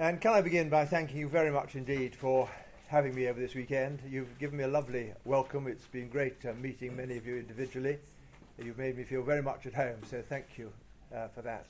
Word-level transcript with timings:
And 0.00 0.20
can 0.20 0.32
I 0.32 0.42
begin 0.42 0.68
by 0.68 0.84
thanking 0.84 1.16
you 1.16 1.28
very 1.28 1.50
much 1.50 1.74
indeed 1.74 2.14
for 2.14 2.48
having 2.86 3.16
me 3.16 3.26
over 3.26 3.40
this 3.40 3.56
weekend? 3.56 4.00
You've 4.08 4.38
given 4.38 4.56
me 4.56 4.62
a 4.62 4.68
lovely 4.68 5.12
welcome. 5.24 5.66
It's 5.66 5.88
been 5.88 6.08
great 6.08 6.36
uh, 6.46 6.52
meeting 6.62 6.94
many 6.94 7.16
of 7.16 7.26
you 7.26 7.34
individually. 7.34 7.98
You've 8.62 8.78
made 8.78 8.96
me 8.96 9.02
feel 9.02 9.24
very 9.24 9.42
much 9.42 9.66
at 9.66 9.74
home, 9.74 9.96
so 10.08 10.22
thank 10.28 10.56
you 10.56 10.72
uh, 11.12 11.26
for 11.34 11.42
that. 11.42 11.66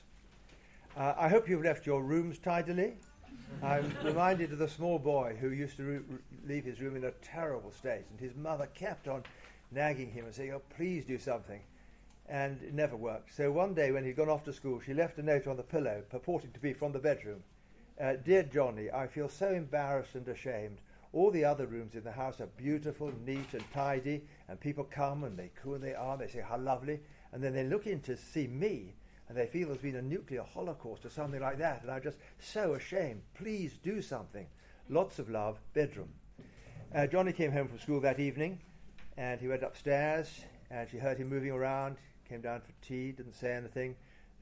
Uh, 0.95 1.15
I 1.17 1.31
hope 1.31 1.49
you've 1.49 1.65
left 1.65 1.87
your 1.87 2.03
rooms 2.03 2.37
tidily. 2.37 2.97
I'm 3.63 3.91
reminded 4.05 4.53
of 4.53 4.59
the 4.59 4.69
small 4.69 4.99
boy 4.99 5.39
who 5.41 5.49
used 5.49 5.79
to 5.79 5.85
re- 5.85 6.19
leave 6.47 6.65
his 6.65 6.83
room 6.83 6.97
in 6.97 7.05
a 7.05 7.13
terrible 7.23 7.73
state, 7.73 8.05
and 8.11 8.21
his 8.21 8.37
mother 8.37 8.69
kept 8.75 9.09
on 9.09 9.23
nagging 9.73 10.11
him 10.11 10.27
and 10.27 10.35
saying, 10.35 10.53
Oh, 10.53 10.61
please 10.77 11.07
do 11.07 11.17
something. 11.17 11.63
And 12.29 12.63
it 12.63 12.75
never 12.75 12.95
worked. 12.95 13.35
So 13.35 13.51
one 13.51 13.73
day 13.73 13.91
when 13.91 14.05
he'd 14.05 14.17
gone 14.17 14.29
off 14.29 14.45
to 14.45 14.53
school, 14.53 14.83
she 14.85 14.93
left 14.93 15.17
a 15.17 15.23
note 15.23 15.47
on 15.47 15.57
the 15.57 15.63
pillow 15.63 16.03
purporting 16.11 16.51
to 16.51 16.61
be 16.61 16.75
from 16.75 16.93
the 16.93 16.99
bedroom. 16.99 17.43
Uh, 18.01 18.13
Dear 18.25 18.45
Johnny, 18.45 18.89
I 18.93 19.09
feel 19.09 19.29
so 19.29 19.51
embarrassed 19.51 20.15
and 20.15 20.29
ashamed. 20.29 20.79
All 21.13 21.33
the 21.33 21.45
other 21.45 21.67
rooms 21.67 21.97
in 21.97 22.05
the 22.05 22.13
house 22.13 22.41
are 22.41 22.47
beautiful, 22.47 23.13
neat, 23.27 23.55
and 23.55 23.73
tidy, 23.73 24.23
and 24.47 24.61
people 24.61 24.85
come 24.85 25.25
and 25.25 25.37
they 25.37 25.51
coo 25.61 25.75
and 25.75 25.83
they 25.83 25.95
are, 25.95 26.17
they 26.17 26.29
say, 26.29 26.45
How 26.47 26.59
lovely. 26.59 27.01
And 27.33 27.43
then 27.43 27.55
they 27.55 27.65
look 27.65 27.89
in 27.89 28.01
to 28.03 28.17
see 28.17 28.47
me, 28.47 28.95
and 29.29 29.37
they 29.37 29.47
feel 29.47 29.69
there's 29.69 29.81
been 29.81 29.97
a 29.97 30.03
nuclear 30.03 30.45
holocaust 30.45 31.05
or 31.07 31.11
something 31.11 31.41
like 31.41 31.59
that, 31.59 31.83
and 31.83 31.91
I'm 31.91 32.03
just 32.03 32.19
so 32.39 32.75
ashamed. 32.75 33.23
Please 33.35 33.79
do 33.83 34.01
something. 34.01 34.47
Lots 34.89 35.19
of 35.19 35.29
love, 35.29 35.59
bedroom. 35.75 36.11
Uh, 36.95 37.09
Johnny 37.09 37.33
came 37.33 37.51
home 37.51 37.67
from 37.67 37.81
school 37.81 38.01
that 38.03 38.21
evening, 38.21 38.61
and 39.17 39.41
he 39.41 39.49
went 39.49 39.65
upstairs, 39.65 40.45
and 40.71 40.89
she 40.89 40.99
heard 40.99 41.19
him 41.19 41.29
moving 41.29 41.51
around, 41.51 41.97
came 42.29 42.43
down 42.43 42.61
for 42.61 42.73
tea, 42.81 43.11
didn't 43.11 43.35
say 43.35 43.55
anything, 43.55 43.97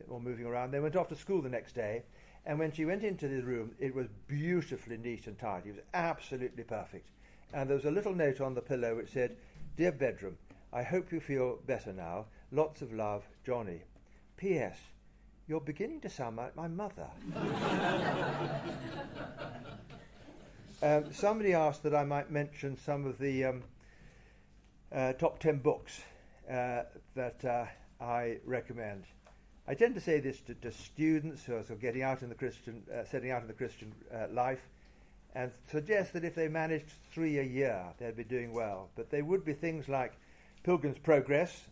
or 0.09 0.21
moving 0.21 0.45
around. 0.45 0.73
They 0.73 0.81
went 0.81 0.95
off 0.95 1.09
to 1.09 1.17
school 1.17 1.41
the 1.41 1.49
next 1.49 1.75
day, 1.75 2.03
and 2.47 2.59
when 2.61 2.71
she 2.71 2.85
went 2.85 3.03
into 3.03 3.27
the 3.27 3.43
room, 3.43 3.73
it 3.81 3.93
was 3.93 4.07
beautifully 4.29 4.97
neat 4.97 5.27
and 5.27 5.37
tidy. 5.37 5.71
It 5.71 5.75
was 5.77 5.85
absolutely 5.93 6.63
perfect. 6.63 7.09
And 7.53 7.69
there 7.69 7.77
was 7.77 7.87
a 7.87 7.91
little 7.91 8.15
note 8.15 8.41
on 8.41 8.55
the 8.55 8.63
pillow 8.63 8.95
which 8.97 9.11
said, 9.11 9.37
Dear 9.77 9.91
bedroom, 9.91 10.39
I 10.73 10.85
hope 10.85 11.11
you 11.11 11.19
feel 11.19 11.59
better 11.67 11.93
now. 11.93 12.27
Lots 12.53 12.83
of 12.83 12.93
love, 12.93 13.25
Johnny. 13.45 13.83
P.S. 14.37 14.79
You're 15.49 15.61
beginning 15.61 16.01
to 16.03 16.09
sound 16.09 16.37
like 16.37 16.55
my 16.55 16.69
mother. 16.69 17.09
um, 20.83 21.13
somebody 21.13 21.53
asked 21.53 21.83
that 21.83 21.95
I 21.95 22.05
might 22.05 22.31
mention 22.31 22.77
some 22.77 23.07
of 23.07 23.19
the 23.19 23.45
um, 23.47 23.65
uh, 24.93 25.15
top 25.15 25.41
10 25.41 25.59
books 25.59 26.01
uh, 26.49 26.83
that 27.17 27.45
uh, 27.45 27.65
I 28.01 28.39
recommend. 28.45 29.05
I 29.69 29.75
tend 29.75 29.97
to 29.97 30.01
say 30.01 30.21
this 30.21 30.41
to, 30.43 30.55
to 30.55 30.71
students 30.71 31.45
who 31.45 31.55
are 31.55 31.63
sort 31.63 31.71
of 31.71 31.81
getting 31.81 32.03
out 32.03 32.23
in 32.23 32.29
the 32.29 32.37
Christian, 32.37 32.85
uh, 32.93 33.05
setting 33.05 33.33
out 33.33 33.43
in 33.43 33.49
the 33.49 33.55
Christian 33.55 33.93
uh, 34.15 34.27
life, 34.33 34.61
and 35.35 35.51
suggest 35.71 36.13
that 36.13 36.25
if 36.25 36.37
they 36.37 36.47
managed 36.47 36.87
three 37.13 37.39
a 37.39 37.43
year, 37.43 37.83
they'd 37.99 38.17
be 38.17 38.23
doing 38.23 38.53
well. 38.53 38.89
But 38.95 39.11
there 39.11 39.25
would 39.25 39.45
be 39.45 39.55
things 39.55 39.89
like 39.89 40.13
Pilgrim's 40.63 40.99
Progress, 40.99 41.67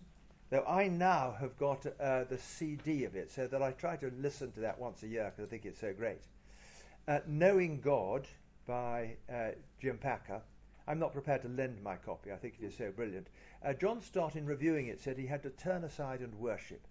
though 0.50 0.64
I 0.66 0.88
now 0.88 1.36
have 1.38 1.56
got 1.56 1.86
uh, 1.86 2.24
the 2.24 2.38
CD 2.38 3.04
of 3.04 3.14
it, 3.14 3.30
so 3.30 3.46
that 3.46 3.62
I 3.62 3.70
try 3.70 3.96
to 3.96 4.12
listen 4.18 4.50
to 4.52 4.60
that 4.60 4.80
once 4.80 5.04
a 5.04 5.08
year 5.08 5.32
because 5.34 5.48
I 5.48 5.50
think 5.50 5.64
it's 5.64 5.80
so 5.80 5.92
great. 5.92 6.20
Uh, 7.06 7.20
Knowing 7.28 7.80
God 7.80 8.26
by 8.66 9.16
uh, 9.32 9.50
Jim 9.80 9.98
Packer. 9.98 10.40
I'm 10.86 10.98
not 10.98 11.12
prepared 11.12 11.42
to 11.42 11.48
lend 11.48 11.82
my 11.82 11.96
copy. 11.96 12.32
I 12.32 12.36
think 12.36 12.54
it 12.60 12.66
is 12.66 12.76
so 12.76 12.90
brilliant. 12.90 13.28
Uh, 13.64 13.72
John 13.72 14.02
Stott, 14.02 14.36
in 14.36 14.44
reviewing 14.44 14.88
it, 14.88 15.00
said 15.00 15.16
he 15.16 15.26
had 15.26 15.42
to 15.44 15.50
turn 15.50 15.84
aside 15.84 16.20
and 16.20 16.34
worship 16.34 16.82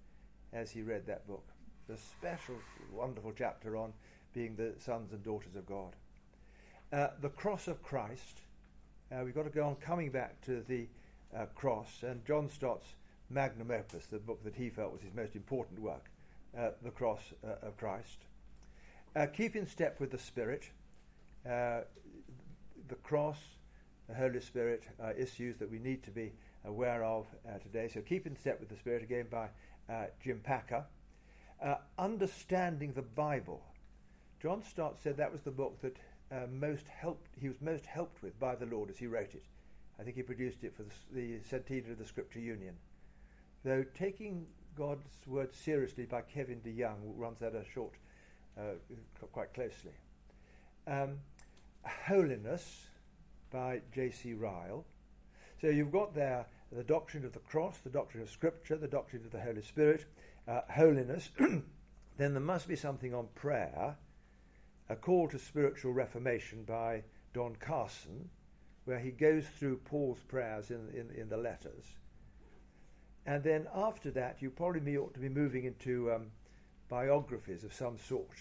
as 0.54 0.72
he 0.72 0.82
read 0.82 1.06
that 1.08 1.28
book. 1.28 1.46
The 1.88 1.98
special, 1.98 2.56
wonderful 2.92 3.34
chapter 3.36 3.76
on 3.76 3.94
being 4.34 4.56
the 4.56 4.74
sons 4.80 5.12
and 5.12 5.24
daughters 5.24 5.56
of 5.56 5.66
God. 5.66 5.96
Uh, 6.92 7.08
the 7.22 7.30
cross 7.30 7.68
of 7.68 7.82
Christ. 7.84 8.42
Uh, 9.12 9.24
we've 9.26 9.36
got 9.36 9.44
to 9.44 9.50
go 9.50 9.66
on 9.66 9.76
coming 9.76 10.10
back 10.10 10.40
to 10.46 10.64
the 10.68 10.88
uh, 11.36 11.46
cross 11.56 12.04
and 12.04 12.26
John 12.26 12.50
Stott's 12.50 12.86
magnum 13.30 13.72
opus, 13.72 14.06
the 14.06 14.20
book 14.20 14.44
that 14.44 14.56
he 14.56 14.70
felt 14.70 14.94
was 14.94 15.02
his 15.02 15.14
most 15.14 15.36
important 15.36 15.80
work, 15.80 16.06
uh, 16.58 16.70
The 16.84 16.92
Cross 16.92 17.34
uh, 17.44 17.68
of 17.68 17.78
Christ. 17.78 18.26
Uh, 19.16 19.26
keep 19.26 19.56
in 19.56 19.66
step 19.66 20.00
with 20.00 20.12
the 20.12 20.18
Spirit. 20.18 20.70
the 21.44 21.86
cross, 23.02 23.38
the 24.08 24.16
Holy 24.16 24.40
Spirit, 24.40 24.84
are 25.02 25.14
issues 25.14 25.58
that 25.58 25.72
we 25.72 25.80
need 25.80 26.04
to 26.04 26.12
be 26.12 26.32
aware 26.66 27.04
of 27.04 27.26
today. 27.64 27.90
So 27.92 28.02
keep 28.02 28.28
in 28.28 28.36
step 28.36 28.60
with 28.60 28.70
the 28.70 28.76
Spirit 28.76 29.04
again 29.04 29.26
by 29.32 29.50
uh, 29.90 30.06
Jim 30.24 30.40
Packer. 30.44 30.86
Uh, 31.64 31.76
Understanding 31.98 32.94
the 32.94 33.02
Bible. 33.02 33.62
John 34.42 34.62
Stott 34.62 34.98
said 35.02 35.18
that 35.18 35.32
was 35.32 35.42
the 35.42 35.52
book 35.52 35.82
that 35.82 35.98
uh, 36.32 36.48
most 36.52 36.88
helped. 36.88 37.28
He 37.40 37.48
was 37.48 37.62
most 37.62 37.86
helped 37.86 38.22
with 38.22 38.38
by 38.40 38.56
the 38.56 38.66
Lord 38.66 38.90
as 38.90 38.98
he 38.98 39.08
wrote 39.08 39.34
it. 39.34 39.44
I 40.00 40.04
think 40.04 40.16
he 40.16 40.24
produced 40.24 40.64
it 40.64 40.76
for 40.76 40.84
the, 40.84 40.92
the 41.14 41.44
Centenary 41.50 41.92
of 41.92 42.00
the 42.00 42.06
Scripture 42.06 42.40
Union. 42.40 42.76
Though 43.64 43.86
taking 43.98 44.46
God's 44.76 45.06
word 45.28 45.54
seriously 45.54 46.06
by 46.06 46.22
Kevin 46.22 46.60
DeYoung 46.66 47.14
runs 47.16 47.40
that 47.40 47.56
a 47.56 47.64
short, 47.74 47.94
uh, 48.58 48.74
quite 49.32 49.54
closely. 49.54 49.94
Um, 50.88 51.20
Holiness 51.84 52.88
by 53.52 53.82
J.C. 53.94 54.34
Ryle. 54.34 54.86
So 55.62 55.68
you've 55.68 55.92
got 55.92 56.16
there 56.16 56.46
the 56.76 56.84
doctrine 56.84 57.26
of 57.26 57.34
the 57.34 57.40
cross, 57.40 57.78
the 57.84 57.90
doctrine 57.90 58.24
of 58.24 58.30
Scripture, 58.30 58.76
the 58.76 58.88
doctrine 58.88 59.24
of 59.26 59.32
the 59.32 59.40
Holy 59.40 59.62
Spirit, 59.62 60.06
uh, 60.48 60.62
holiness, 60.70 61.30
then 61.40 61.64
there 62.18 62.40
must 62.40 62.68
be 62.68 62.76
something 62.76 63.14
on 63.14 63.28
prayer, 63.36 63.96
a 64.90 64.96
call 64.96 65.28
to 65.30 65.40
spiritual 65.40 65.94
reformation 65.94 66.64
by 66.64 67.04
Don 67.34 67.56
Carson, 67.56 68.30
where 68.86 69.00
he 69.00 69.12
goes 69.12 69.46
through 69.58 69.78
Paul's 69.78 70.22
prayers 70.28 70.72
in, 70.72 70.90
in, 70.94 71.10
in 71.16 71.30
the 71.30 71.38
letters. 71.38 71.86
And 73.26 73.44
then 73.44 73.68
after 73.74 74.12
that, 74.12 74.42
you 74.42 74.50
probably 74.50 74.98
ought 74.98 75.14
to 75.14 75.20
be 75.20 75.30
moving 75.30 75.64
into 75.64 76.12
um, 76.12 76.28
biographies 76.90 77.64
of 77.64 77.74
some 77.74 77.98
sort, 77.98 78.38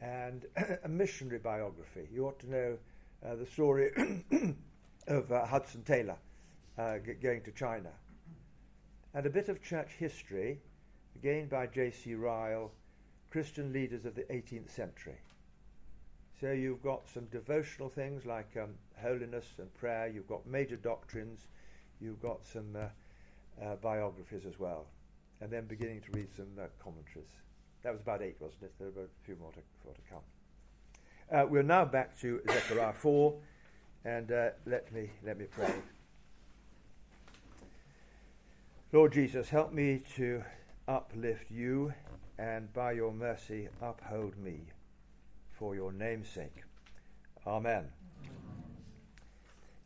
and 0.00 0.46
a 0.84 0.88
missionary 0.88 1.38
biography. 1.38 2.08
You 2.12 2.26
ought 2.26 2.38
to 2.40 2.50
know 2.50 2.78
uh, 3.26 3.34
the 3.34 3.46
story 3.46 3.90
of 5.06 5.30
uh, 5.30 5.44
Hudson 5.44 5.82
Taylor 5.82 6.16
uh, 6.80 6.98
g- 6.98 7.12
going 7.14 7.42
to 7.42 7.50
China. 7.52 7.90
And 9.14 9.26
a 9.26 9.30
bit 9.30 9.48
of 9.48 9.62
church 9.62 9.90
history, 9.98 10.60
again 11.16 11.48
by 11.48 11.66
J.C. 11.66 12.14
Ryle, 12.14 12.70
Christian 13.30 13.72
leaders 13.72 14.04
of 14.06 14.14
the 14.14 14.22
18th 14.22 14.70
century. 14.70 15.18
So 16.40 16.52
you've 16.52 16.82
got 16.82 17.08
some 17.08 17.26
devotional 17.26 17.90
things 17.90 18.24
like 18.24 18.56
um, 18.60 18.70
holiness 19.02 19.44
and 19.58 19.72
prayer, 19.74 20.08
you've 20.08 20.28
got 20.28 20.46
major 20.46 20.76
doctrines, 20.76 21.48
you've 22.00 22.22
got 22.22 22.46
some 22.46 22.74
uh, 22.74 23.64
uh, 23.64 23.76
biographies 23.76 24.46
as 24.46 24.58
well, 24.58 24.86
and 25.40 25.50
then 25.50 25.66
beginning 25.66 26.00
to 26.00 26.12
read 26.12 26.28
some 26.34 26.48
uh, 26.58 26.64
commentaries. 26.82 27.28
That 27.82 27.92
was 27.92 28.00
about 28.00 28.22
eight, 28.22 28.36
wasn't 28.40 28.62
it? 28.62 28.72
There 28.78 28.90
were 28.90 29.04
a 29.04 29.24
few 29.24 29.36
more 29.36 29.52
to, 29.52 29.60
more 29.84 29.94
to 29.94 30.00
come. 30.10 30.22
Uh, 31.32 31.46
we're 31.46 31.62
now 31.62 31.84
back 31.84 32.18
to 32.20 32.40
Zechariah 32.50 32.94
4, 32.94 33.34
and 34.04 34.32
uh, 34.32 34.48
let 34.66 34.90
me, 34.92 35.10
let 35.22 35.38
me 35.38 35.44
pray. 35.44 35.72
Lord 38.92 39.12
Jesus, 39.12 39.48
help 39.48 39.72
me 39.72 40.02
to 40.16 40.42
uplift 40.88 41.48
you 41.48 41.94
and 42.40 42.72
by 42.72 42.90
your 42.90 43.12
mercy 43.12 43.68
uphold 43.80 44.36
me 44.36 44.62
for 45.52 45.76
your 45.76 45.92
name's 45.92 46.28
sake. 46.28 46.64
Amen. 47.46 47.84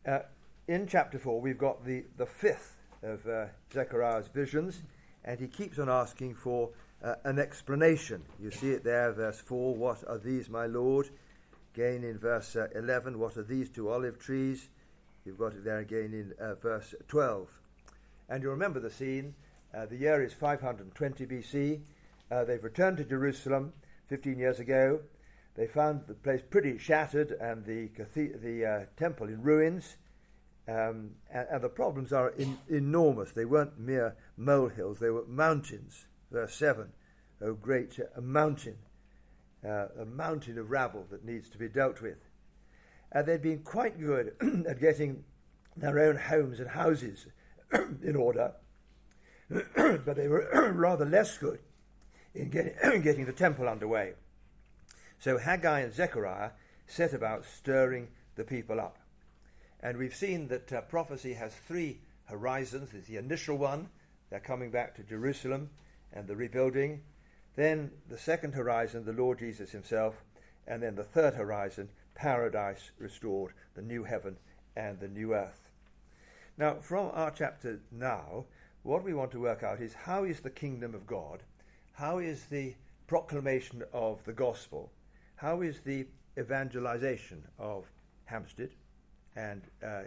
Uh, 0.07 0.21
in 0.67 0.87
chapter 0.87 1.19
4, 1.19 1.39
we've 1.39 1.59
got 1.59 1.85
the, 1.85 2.03
the 2.17 2.25
fifth 2.25 2.77
of 3.03 3.27
uh, 3.27 3.45
Zechariah's 3.71 4.27
visions, 4.27 4.81
and 5.23 5.39
he 5.39 5.47
keeps 5.47 5.77
on 5.77 5.87
asking 5.87 6.33
for 6.33 6.71
uh, 7.03 7.13
an 7.25 7.37
explanation. 7.37 8.23
You 8.41 8.49
see 8.49 8.71
it 8.71 8.83
there, 8.83 9.11
verse 9.11 9.39
4 9.39 9.75
What 9.75 10.03
are 10.07 10.17
these, 10.17 10.49
my 10.49 10.65
Lord? 10.65 11.11
Again 11.75 12.03
in 12.03 12.17
verse 12.17 12.55
uh, 12.55 12.69
11, 12.73 13.19
What 13.19 13.37
are 13.37 13.43
these 13.43 13.69
two 13.69 13.87
olive 13.91 14.17
trees? 14.17 14.67
You've 15.25 15.37
got 15.37 15.53
it 15.53 15.63
there 15.63 15.79
again 15.79 16.11
in 16.11 16.33
uh, 16.43 16.55
verse 16.55 16.95
12. 17.07 17.61
And 18.29 18.41
you 18.41 18.49
remember 18.49 18.79
the 18.79 18.89
scene. 18.89 19.35
Uh, 19.73 19.85
the 19.85 19.97
year 19.97 20.23
is 20.23 20.33
520 20.33 21.25
BC. 21.25 21.81
Uh, 22.31 22.43
they've 22.43 22.63
returned 22.63 22.97
to 22.97 23.03
Jerusalem 23.03 23.73
15 24.07 24.39
years 24.39 24.59
ago. 24.59 25.01
They 25.55 25.67
found 25.67 26.01
the 26.07 26.15
place 26.15 26.41
pretty 26.49 26.77
shattered 26.77 27.31
and 27.31 27.65
the, 27.65 27.89
the 28.15 28.65
uh, 28.65 28.85
temple 28.97 29.27
in 29.27 29.41
ruins. 29.41 29.97
Um, 30.67 31.11
and, 31.31 31.47
and, 31.51 31.61
the 31.61 31.69
problems 31.69 32.11
are 32.11 32.29
in, 32.29 32.57
enormous. 32.67 33.31
They 33.31 33.45
weren't 33.45 33.79
mere 33.79 34.15
molehills, 34.35 34.99
they 34.99 35.11
were 35.11 35.25
mountains. 35.27 36.07
Verse 36.31 36.55
7 36.55 36.91
Oh, 37.41 37.53
great 37.53 37.99
a 38.15 38.21
mountain, 38.21 38.77
uh, 39.63 39.87
a 39.99 40.05
mountain 40.05 40.57
of 40.57 40.71
rabble 40.71 41.05
that 41.11 41.23
needs 41.23 41.49
to 41.49 41.59
be 41.59 41.67
dealt 41.67 42.01
with. 42.01 42.17
And 43.11 43.27
they'd 43.27 43.41
been 43.41 43.59
quite 43.59 43.99
good 43.99 44.33
at 44.67 44.79
getting 44.79 45.23
their 45.77 45.99
own 45.99 46.15
homes 46.15 46.59
and 46.59 46.69
houses 46.69 47.27
in 48.03 48.15
order, 48.15 48.53
but 49.49 50.15
they 50.15 50.27
were 50.27 50.71
rather 50.75 51.05
less 51.05 51.37
good 51.37 51.59
in 52.33 52.49
getting, 52.49 53.01
getting 53.01 53.25
the 53.25 53.33
temple 53.33 53.67
underway. 53.67 54.13
So 55.19 55.37
Haggai 55.37 55.81
and 55.81 55.93
Zechariah 55.93 56.51
set 56.87 57.13
about 57.13 57.45
stirring 57.45 58.09
the 58.35 58.43
people 58.43 58.79
up. 58.79 58.97
And 59.81 59.97
we've 59.97 60.15
seen 60.15 60.47
that 60.49 60.71
uh, 60.71 60.81
prophecy 60.81 61.33
has 61.33 61.53
three 61.53 61.99
horizons. 62.25 62.91
There's 62.91 63.05
the 63.05 63.17
initial 63.17 63.57
one, 63.57 63.89
they're 64.29 64.39
coming 64.39 64.71
back 64.71 64.95
to 64.95 65.03
Jerusalem 65.03 65.69
and 66.11 66.27
the 66.27 66.35
rebuilding. 66.35 67.01
Then 67.55 67.91
the 68.09 68.17
second 68.17 68.53
horizon, 68.53 69.05
the 69.05 69.13
Lord 69.13 69.39
Jesus 69.39 69.71
himself. 69.71 70.15
And 70.67 70.81
then 70.81 70.95
the 70.95 71.03
third 71.03 71.35
horizon, 71.35 71.89
paradise 72.15 72.91
restored, 72.97 73.53
the 73.75 73.81
new 73.81 74.03
heaven 74.03 74.37
and 74.75 74.99
the 74.99 75.07
new 75.07 75.33
earth. 75.33 75.64
Now, 76.57 76.75
from 76.75 77.11
our 77.13 77.31
chapter 77.31 77.81
now, 77.91 78.45
what 78.83 79.03
we 79.03 79.13
want 79.13 79.31
to 79.31 79.41
work 79.41 79.61
out 79.61 79.81
is 79.81 79.93
how 79.93 80.23
is 80.23 80.39
the 80.39 80.49
kingdom 80.49 80.95
of 80.95 81.05
God? 81.05 81.43
How 81.91 82.19
is 82.19 82.45
the 82.45 82.75
proclamation 83.07 83.83
of 83.91 84.23
the 84.23 84.31
gospel? 84.31 84.89
How 85.35 85.61
is 85.61 85.81
the 85.81 86.07
evangelization 86.39 87.43
of 87.59 87.91
Hampstead 88.23 88.69
and 89.35 89.63
uh, 89.83 90.03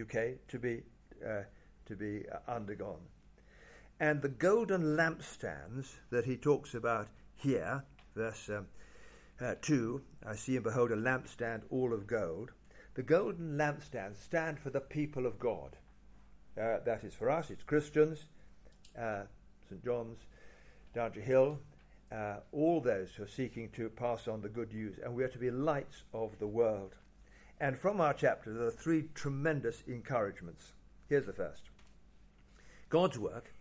UK 0.00 0.38
to 0.48 0.58
be 0.58 0.82
uh, 1.24 1.42
to 1.86 1.94
be 1.94 2.24
uh, 2.28 2.50
undergone? 2.50 3.06
And 4.00 4.20
the 4.20 4.28
golden 4.28 4.96
lampstands 4.96 5.98
that 6.10 6.24
he 6.24 6.36
talks 6.36 6.74
about 6.74 7.06
here, 7.36 7.84
verse 8.16 8.48
um, 8.48 8.66
uh, 9.40 9.54
2, 9.62 10.02
I 10.26 10.34
see 10.34 10.56
and 10.56 10.64
behold 10.64 10.90
a 10.90 10.96
lampstand 10.96 11.62
all 11.70 11.92
of 11.92 12.08
gold. 12.08 12.50
The 12.94 13.04
golden 13.04 13.56
lampstands 13.56 14.16
stand 14.16 14.58
for 14.58 14.70
the 14.70 14.80
people 14.80 15.26
of 15.26 15.38
God. 15.38 15.76
Uh, 16.60 16.78
that 16.84 17.02
is 17.02 17.14
for 17.14 17.30
us, 17.30 17.50
it's 17.50 17.62
Christians, 17.62 18.26
uh, 18.98 19.22
St. 19.68 19.82
John's, 19.82 20.18
Downshire 20.94 21.22
Hill, 21.22 21.58
uh, 22.12 22.36
all 22.52 22.80
those 22.80 23.10
who 23.16 23.22
are 23.22 23.28
seeking 23.28 23.70
to 23.70 23.88
pass 23.88 24.28
on 24.28 24.42
the 24.42 24.48
good 24.48 24.72
news, 24.74 24.96
and 25.02 25.14
we 25.14 25.24
are 25.24 25.28
to 25.28 25.38
be 25.38 25.50
lights 25.50 26.02
of 26.12 26.38
the 26.38 26.46
world. 26.46 26.94
And 27.58 27.78
from 27.78 28.00
our 28.00 28.12
chapter, 28.12 28.52
there 28.52 28.66
are 28.66 28.70
three 28.70 29.04
tremendous 29.14 29.82
encouragements. 29.86 30.72
Here's 31.08 31.26
the 31.26 31.32
first 31.32 31.62
God's 32.90 33.18
work, 33.18 33.54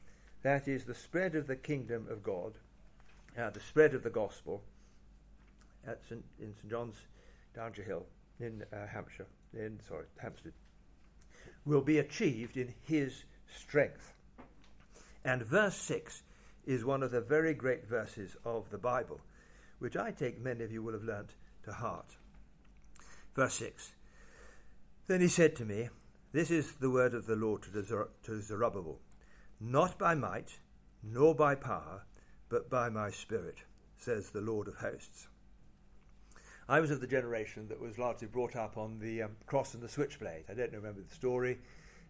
that 0.43 0.67
is 0.67 0.83
the 0.83 0.93
spread 0.93 1.35
of 1.35 1.47
the 1.47 1.55
kingdom 1.55 2.07
of 2.09 2.23
God, 2.23 2.53
uh, 3.37 3.51
the 3.51 3.61
spread 3.61 3.93
of 3.93 4.03
the 4.03 4.09
gospel 4.09 4.63
at 5.87 6.03
St. 6.03 6.23
in 6.39 6.53
St. 6.55 6.69
John's, 6.69 6.95
Downshire 7.55 7.85
Hill, 7.85 8.05
in 8.41 8.63
uh, 8.73 8.87
Hampshire, 8.87 9.27
in 9.53 9.79
sorry, 9.87 10.05
Hampstead, 10.17 10.53
will 11.65 11.81
be 11.81 11.99
achieved 11.99 12.57
in 12.57 12.73
His 12.83 13.23
strength. 13.47 14.13
And 15.23 15.43
verse 15.43 15.75
6 15.75 16.23
is 16.65 16.85
one 16.85 17.03
of 17.03 17.11
the 17.11 17.21
very 17.21 17.53
great 17.53 17.87
verses 17.87 18.35
of 18.45 18.69
the 18.69 18.77
Bible, 18.77 19.19
which 19.79 19.97
I 19.97 20.11
take 20.11 20.39
many 20.39 20.63
of 20.63 20.71
you 20.71 20.81
will 20.81 20.93
have 20.93 21.03
learnt 21.03 21.35
to 21.63 21.71
heart. 21.71 22.17
Verse 23.35 23.53
6 23.55 23.93
Then 25.07 25.21
he 25.21 25.27
said 25.27 25.55
to 25.57 25.65
me, 25.65 25.89
This 26.31 26.51
is 26.51 26.73
the 26.73 26.89
word 26.89 27.13
of 27.13 27.25
the 27.25 27.35
Lord 27.35 27.63
to, 27.63 27.83
Zer- 27.83 28.09
to 28.23 28.41
Zerubbabel, 28.41 28.99
not 29.59 29.97
by 29.97 30.15
might, 30.15 30.59
nor 31.03 31.35
by 31.35 31.55
power, 31.55 32.05
but 32.49 32.69
by 32.69 32.89
my 32.89 33.09
Spirit, 33.09 33.63
says 33.97 34.29
the 34.29 34.41
Lord 34.41 34.67
of 34.67 34.75
hosts. 34.75 35.27
I 36.71 36.79
was 36.79 36.89
of 36.89 37.01
the 37.01 37.07
generation 37.07 37.67
that 37.67 37.81
was 37.81 37.97
largely 37.97 38.29
brought 38.29 38.55
up 38.55 38.77
on 38.77 38.97
the 38.97 39.23
um, 39.23 39.31
cross 39.45 39.73
and 39.73 39.83
the 39.83 39.89
switchblade. 39.89 40.45
I 40.49 40.53
don't 40.53 40.71
remember 40.71 41.01
the 41.01 41.13
story. 41.13 41.59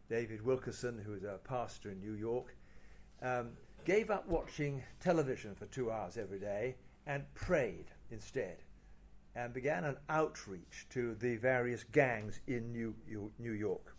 David 0.07 0.45
Wilkerson, 0.45 1.01
who 1.03 1.13
was 1.13 1.23
a 1.23 1.39
pastor 1.43 1.89
in 1.89 1.99
New 1.99 2.13
York, 2.13 2.55
um, 3.23 3.53
gave 3.85 4.11
up 4.11 4.27
watching 4.27 4.83
television 4.99 5.55
for 5.55 5.65
two 5.65 5.89
hours 5.89 6.15
every 6.15 6.37
day 6.37 6.75
and 7.07 7.23
prayed 7.33 7.87
instead 8.11 8.57
and 9.35 9.51
began 9.51 9.83
an 9.83 9.97
outreach 10.09 10.85
to 10.91 11.15
the 11.15 11.37
various 11.37 11.83
gangs 11.91 12.39
in 12.45 12.71
New, 12.71 12.93
New 13.39 13.53
York. 13.53 13.95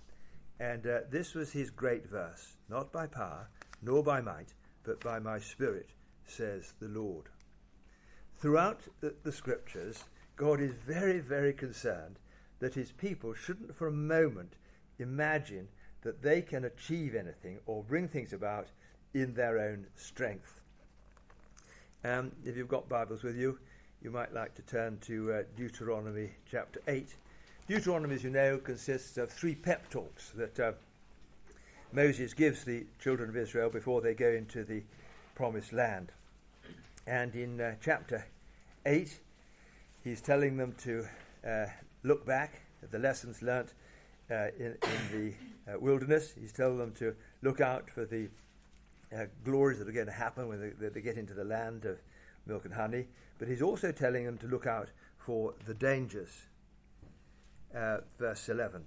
And 0.60 0.86
uh, 0.86 1.00
this 1.10 1.34
was 1.34 1.50
his 1.50 1.70
great 1.70 2.06
verse 2.08 2.56
Not 2.68 2.92
by 2.92 3.08
power, 3.08 3.48
nor 3.82 4.04
by 4.04 4.20
might, 4.20 4.54
but 4.84 5.00
by 5.00 5.18
my 5.18 5.40
spirit, 5.40 5.90
says 6.24 6.74
the 6.78 6.86
Lord. 6.86 7.24
Throughout 8.36 8.82
the, 9.00 9.12
the 9.24 9.32
scriptures, 9.32 10.04
God 10.42 10.60
is 10.60 10.72
very, 10.72 11.20
very 11.20 11.52
concerned 11.52 12.16
that 12.58 12.74
his 12.74 12.90
people 12.90 13.32
shouldn't 13.32 13.76
for 13.76 13.86
a 13.86 13.92
moment 13.92 14.54
imagine 14.98 15.68
that 16.02 16.20
they 16.20 16.42
can 16.42 16.64
achieve 16.64 17.14
anything 17.14 17.60
or 17.64 17.84
bring 17.84 18.08
things 18.08 18.32
about 18.32 18.66
in 19.14 19.34
their 19.34 19.60
own 19.60 19.86
strength. 19.94 20.58
Um, 22.02 22.32
if 22.44 22.56
you've 22.56 22.66
got 22.66 22.88
Bibles 22.88 23.22
with 23.22 23.36
you, 23.36 23.56
you 24.02 24.10
might 24.10 24.34
like 24.34 24.52
to 24.56 24.62
turn 24.62 24.98
to 25.02 25.32
uh, 25.32 25.42
Deuteronomy 25.56 26.32
chapter 26.50 26.80
8. 26.88 27.14
Deuteronomy, 27.68 28.16
as 28.16 28.24
you 28.24 28.30
know, 28.30 28.58
consists 28.58 29.18
of 29.18 29.30
three 29.30 29.54
pep 29.54 29.90
talks 29.90 30.30
that 30.30 30.58
uh, 30.58 30.72
Moses 31.92 32.34
gives 32.34 32.64
the 32.64 32.84
children 32.98 33.28
of 33.28 33.36
Israel 33.36 33.70
before 33.70 34.00
they 34.00 34.14
go 34.14 34.30
into 34.30 34.64
the 34.64 34.82
promised 35.36 35.72
land. 35.72 36.10
And 37.06 37.32
in 37.36 37.60
uh, 37.60 37.76
chapter 37.80 38.26
8, 38.84 39.20
he's 40.02 40.20
telling 40.20 40.56
them 40.56 40.74
to 40.82 41.06
uh, 41.46 41.66
look 42.02 42.26
back 42.26 42.62
at 42.82 42.90
the 42.90 42.98
lessons 42.98 43.42
learnt 43.42 43.74
uh, 44.30 44.48
in, 44.58 44.76
in, 44.82 45.34
the 45.66 45.72
uh, 45.72 45.78
wilderness. 45.78 46.34
He's 46.38 46.52
telling 46.52 46.78
them 46.78 46.92
to 46.94 47.14
look 47.42 47.60
out 47.60 47.90
for 47.90 48.04
the 48.04 48.28
uh, 49.14 49.26
glories 49.44 49.78
that 49.78 49.88
are 49.88 49.92
going 49.92 50.06
to 50.06 50.12
happen 50.12 50.48
when 50.48 50.74
they, 50.78 50.88
they, 50.88 51.00
get 51.00 51.16
into 51.16 51.34
the 51.34 51.44
land 51.44 51.84
of 51.84 51.98
milk 52.46 52.64
and 52.64 52.74
honey. 52.74 53.06
But 53.38 53.48
he's 53.48 53.62
also 53.62 53.92
telling 53.92 54.24
them 54.24 54.38
to 54.38 54.46
look 54.46 54.66
out 54.66 54.90
for 55.18 55.54
the 55.66 55.74
dangers. 55.74 56.46
Uh, 57.74 57.98
verse 58.18 58.48
11 58.48 58.84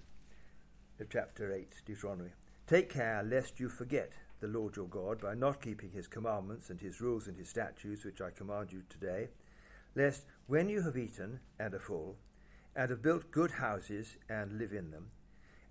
of 0.99 1.09
chapter 1.09 1.51
8, 1.51 1.67
Deuteronomy. 1.85 2.29
Take 2.67 2.93
care 2.93 3.23
lest 3.23 3.59
you 3.59 3.67
forget 3.67 4.13
the 4.41 4.47
Lord 4.47 4.75
your 4.75 4.87
God 4.87 5.21
by 5.21 5.33
not 5.33 5.61
keeping 5.61 5.91
his 5.91 6.07
commandments 6.07 6.69
and 6.69 6.79
his 6.79 7.01
rules 7.01 7.27
and 7.27 7.37
his 7.37 7.49
statutes, 7.49 8.05
which 8.05 8.21
I 8.21 8.29
command 8.29 8.71
you 8.71 8.83
today, 8.89 9.29
lest 9.95 10.25
when 10.47 10.69
you 10.69 10.81
have 10.81 10.97
eaten 10.97 11.39
and 11.57 11.73
are 11.73 11.79
full, 11.79 12.17
and 12.75 12.89
have 12.89 13.01
built 13.01 13.31
good 13.31 13.51
houses 13.51 14.17
and 14.29 14.57
live 14.57 14.73
in 14.73 14.91
them, 14.91 15.07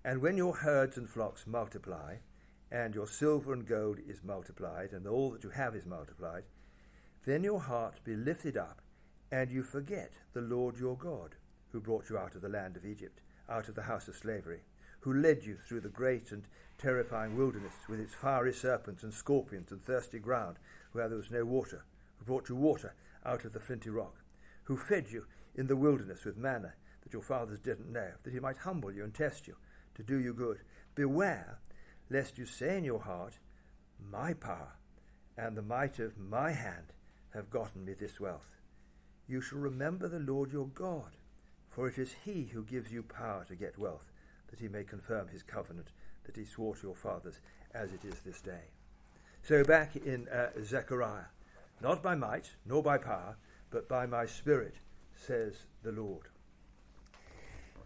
and 0.03 0.21
when 0.21 0.37
your 0.37 0.55
herds 0.55 0.97
and 0.97 1.09
flocks 1.09 1.47
multiply, 1.47 2.15
and 2.71 2.95
your 2.95 3.07
silver 3.07 3.53
and 3.53 3.67
gold 3.67 3.99
is 4.07 4.23
multiplied, 4.23 4.91
and 4.91 5.07
all 5.07 5.31
that 5.31 5.43
you 5.43 5.51
have 5.51 5.75
is 5.75 5.85
multiplied, 5.85 6.43
then 7.25 7.43
your 7.43 7.59
heart 7.59 7.99
be 8.03 8.15
lifted 8.15 8.57
up, 8.57 8.81
and 9.31 9.51
you 9.51 9.63
forget 9.63 10.13
the 10.33 10.41
Lord 10.41 10.77
your 10.77 10.97
God, 10.97 11.35
who 11.71 11.79
brought 11.79 12.09
you 12.09 12.17
out 12.17 12.35
of 12.35 12.41
the 12.41 12.49
land 12.49 12.75
of 12.75 12.85
Egypt, 12.85 13.21
out 13.49 13.67
of 13.69 13.75
the 13.75 13.83
house 13.83 14.07
of 14.07 14.15
slavery, 14.15 14.61
who 15.01 15.13
led 15.13 15.43
you 15.45 15.57
through 15.67 15.81
the 15.81 15.89
great 15.89 16.31
and 16.31 16.43
terrifying 16.77 17.37
wilderness 17.37 17.73
with 17.87 17.99
its 17.99 18.13
fiery 18.13 18.53
serpents 18.53 19.03
and 19.03 19.13
scorpions 19.13 19.71
and 19.71 19.83
thirsty 19.83 20.19
ground, 20.19 20.57
where 20.91 21.07
there 21.07 21.17
was 21.17 21.31
no 21.31 21.45
water, 21.45 21.83
who 22.17 22.25
brought 22.25 22.49
you 22.49 22.55
water 22.55 22.93
out 23.25 23.45
of 23.45 23.53
the 23.53 23.59
flinty 23.59 23.89
rock, 23.89 24.15
who 24.65 24.77
fed 24.77 25.07
you 25.11 25.25
in 25.55 25.67
the 25.67 25.75
wilderness 25.75 26.25
with 26.25 26.37
manna 26.37 26.73
that 27.03 27.13
your 27.13 27.21
fathers 27.21 27.59
didn't 27.59 27.91
know, 27.91 28.11
that 28.23 28.33
he 28.33 28.39
might 28.39 28.57
humble 28.57 28.91
you 28.91 29.03
and 29.03 29.13
test 29.13 29.47
you, 29.47 29.55
to 29.95 30.03
do 30.03 30.17
you 30.17 30.33
good. 30.33 30.59
Beware 30.95 31.59
lest 32.09 32.37
you 32.37 32.45
say 32.45 32.77
in 32.77 32.83
your 32.83 33.01
heart, 33.01 33.39
My 33.99 34.33
power 34.33 34.73
and 35.37 35.55
the 35.55 35.61
might 35.61 35.99
of 35.99 36.17
my 36.17 36.51
hand 36.51 36.93
have 37.33 37.49
gotten 37.49 37.85
me 37.85 37.93
this 37.93 38.19
wealth. 38.19 38.55
You 39.27 39.41
shall 39.41 39.59
remember 39.59 40.07
the 40.07 40.19
Lord 40.19 40.51
your 40.51 40.67
God, 40.67 41.15
for 41.69 41.87
it 41.87 41.97
is 41.97 42.15
he 42.23 42.49
who 42.53 42.63
gives 42.63 42.91
you 42.91 43.03
power 43.03 43.43
to 43.47 43.55
get 43.55 43.77
wealth, 43.77 44.11
that 44.49 44.59
he 44.59 44.67
may 44.67 44.83
confirm 44.83 45.27
his 45.27 45.43
covenant 45.43 45.89
that 46.25 46.37
he 46.37 46.45
swore 46.45 46.75
to 46.75 46.87
your 46.87 46.95
fathers, 46.95 47.41
as 47.73 47.91
it 47.91 48.05
is 48.05 48.15
this 48.25 48.41
day. 48.41 48.71
So 49.43 49.63
back 49.63 49.95
in 49.95 50.27
uh, 50.29 50.49
Zechariah, 50.63 51.25
not 51.81 52.01
by 52.01 52.15
might 52.15 52.51
nor 52.65 52.81
by 52.81 52.97
power, 52.97 53.37
but 53.71 53.87
by 53.89 54.05
my 54.05 54.25
spirit, 54.25 54.75
says 55.15 55.53
the 55.83 55.91
Lord. 55.91 56.27